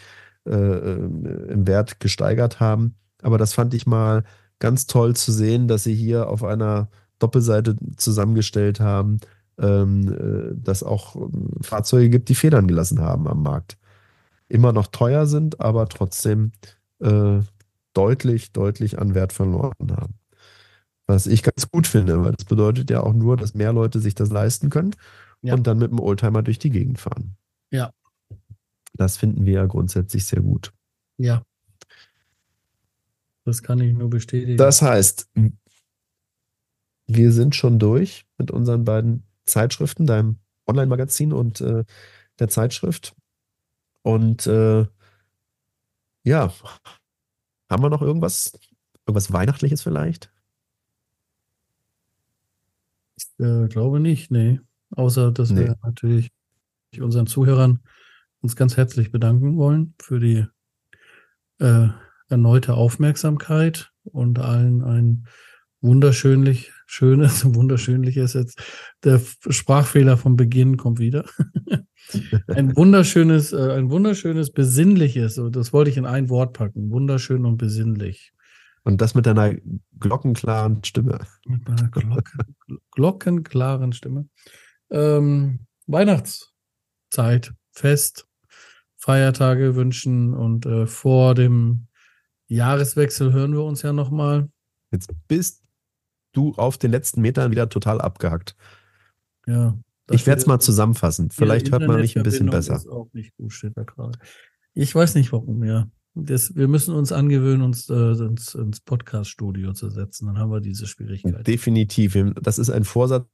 [0.47, 2.95] äh, im Wert gesteigert haben.
[3.23, 4.25] Aber das fand ich mal
[4.59, 6.89] ganz toll zu sehen, dass sie hier auf einer
[7.19, 9.19] Doppelseite zusammengestellt haben,
[9.59, 13.79] ähm, äh, dass auch ähm, Fahrzeuge gibt, die Federn gelassen haben am Markt.
[14.49, 16.53] Immer noch teuer sind, aber trotzdem
[17.01, 17.41] äh,
[17.95, 20.15] deutlich, deutlich an Wert verloren haben.
[21.07, 24.15] Was ich ganz gut finde, weil das bedeutet ja auch nur, dass mehr Leute sich
[24.15, 24.95] das leisten können
[25.43, 25.55] ja.
[25.55, 27.37] und dann mit dem Oldtimer durch die Gegend fahren.
[27.71, 27.93] Ja.
[28.95, 30.73] Das finden wir ja grundsätzlich sehr gut.
[31.19, 31.43] Ja.
[33.45, 34.57] Das kann ich nur bestätigen.
[34.57, 35.31] Das heißt,
[37.07, 41.85] wir sind schon durch mit unseren beiden Zeitschriften, deinem Online-Magazin und äh,
[42.39, 43.15] der Zeitschrift.
[44.03, 44.87] Und äh,
[46.25, 46.53] ja,
[47.71, 48.59] haben wir noch irgendwas,
[49.07, 50.33] irgendwas Weihnachtliches vielleicht?
[53.17, 54.61] Ich äh, glaube nicht, nee.
[54.97, 55.61] Außer, dass nee.
[55.61, 56.31] wir natürlich
[56.99, 57.81] unseren Zuhörern
[58.41, 60.47] uns ganz herzlich bedanken wollen für die
[61.59, 61.89] äh,
[62.29, 65.27] erneute Aufmerksamkeit und allen ein
[65.81, 68.35] wunderschönlich Schönes, Wunderschönliches.
[68.35, 68.63] Jetzt
[69.05, 71.25] der Sprachfehler vom Beginn kommt wieder.
[72.47, 76.91] ein wunderschönes, äh, ein wunderschönes, besinnliches, das wollte ich in ein Wort packen.
[76.91, 78.33] Wunderschön und besinnlich.
[78.85, 79.53] Und das mit deiner
[79.99, 81.19] glockenklaren Stimme.
[81.45, 82.57] Mit meiner Glocken,
[82.93, 84.29] glockenklaren Stimme.
[84.91, 88.27] Ähm, Weihnachtszeit, Fest,
[88.97, 91.87] Feiertage wünschen und äh, vor dem
[92.49, 94.49] Jahreswechsel hören wir uns ja nochmal.
[94.91, 95.63] Jetzt bist
[96.33, 98.57] du auf den letzten Metern wieder total abgehackt.
[99.47, 99.79] Ja.
[100.11, 101.31] Ich werde es mal zusammenfassen.
[101.31, 102.77] Vielleicht hört man mich ein bisschen besser.
[102.77, 104.19] Ist auch nicht gut, steht da gerade.
[104.75, 105.89] Ich weiß nicht warum, ja.
[106.15, 110.27] Das, wir müssen uns angewöhnen, uns, äh, ins, ins Podcast-Studio zu setzen.
[110.27, 111.47] Dann haben wir diese Schwierigkeit.
[111.47, 112.17] Definitiv.
[112.41, 113.27] Das ist ein Vorsatz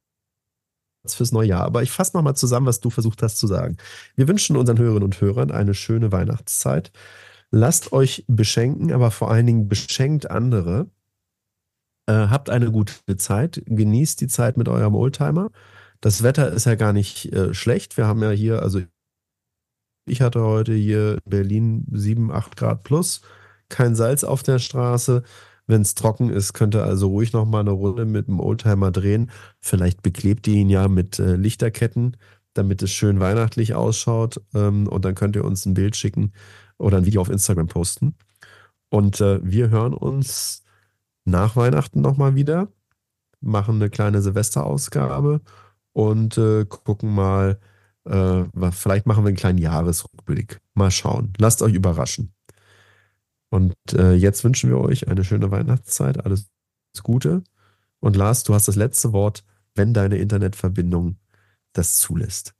[1.11, 1.63] fürs neue Jahr.
[1.63, 3.77] Aber ich fasse nochmal zusammen, was du versucht hast zu sagen.
[4.15, 6.91] Wir wünschen unseren Hörerinnen und Hörern eine schöne Weihnachtszeit.
[7.51, 10.89] Lasst euch beschenken, aber vor allen Dingen beschenkt andere.
[12.07, 13.61] Äh, habt eine gute Zeit.
[13.65, 15.49] Genießt die Zeit mit eurem Oldtimer.
[15.99, 17.97] Das Wetter ist ja gar nicht äh, schlecht.
[17.97, 18.81] Wir haben ja hier, also
[20.05, 23.21] ich hatte heute hier in Berlin 7, 8 Grad plus,
[23.69, 25.23] kein Salz auf der Straße.
[25.67, 28.91] Wenn es trocken ist, könnt ihr also ruhig noch mal eine Runde mit dem Oldtimer
[28.91, 29.31] drehen.
[29.61, 32.17] Vielleicht beklebt ihr ihn ja mit äh, Lichterketten,
[32.53, 34.41] damit es schön weihnachtlich ausschaut.
[34.53, 36.33] Ähm, und dann könnt ihr uns ein Bild schicken
[36.77, 38.15] oder ein Video auf Instagram posten.
[38.89, 40.63] Und äh, wir hören uns
[41.25, 42.67] nach Weihnachten nochmal wieder,
[43.39, 45.41] machen eine kleine Silvesterausgabe
[45.93, 47.59] und äh, gucken mal,
[48.05, 50.59] äh, vielleicht machen wir einen kleinen Jahresrückblick.
[50.73, 51.33] Mal schauen.
[51.37, 52.33] Lasst euch überraschen.
[53.53, 56.49] Und äh, jetzt wünschen wir euch eine schöne Weihnachtszeit, alles
[57.03, 57.43] Gute.
[57.99, 59.43] Und Lars, du hast das letzte Wort,
[59.75, 61.17] wenn deine Internetverbindung
[61.71, 62.55] das zulässt.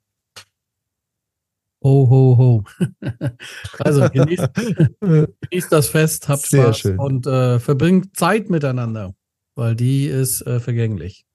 [1.84, 2.64] Ho, ho, ho.
[3.80, 4.50] also genießt,
[5.00, 7.00] genießt, das Fest, habt Sehr Spaß schön.
[7.00, 9.16] und äh, verbringt Zeit miteinander,
[9.56, 11.26] weil die ist äh, vergänglich.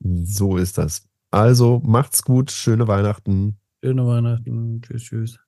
[0.00, 1.08] So ist das.
[1.30, 3.56] Also macht's gut, schöne Weihnachten.
[3.84, 4.82] Schöne Weihnachten.
[4.82, 5.43] Tschüss, tschüss.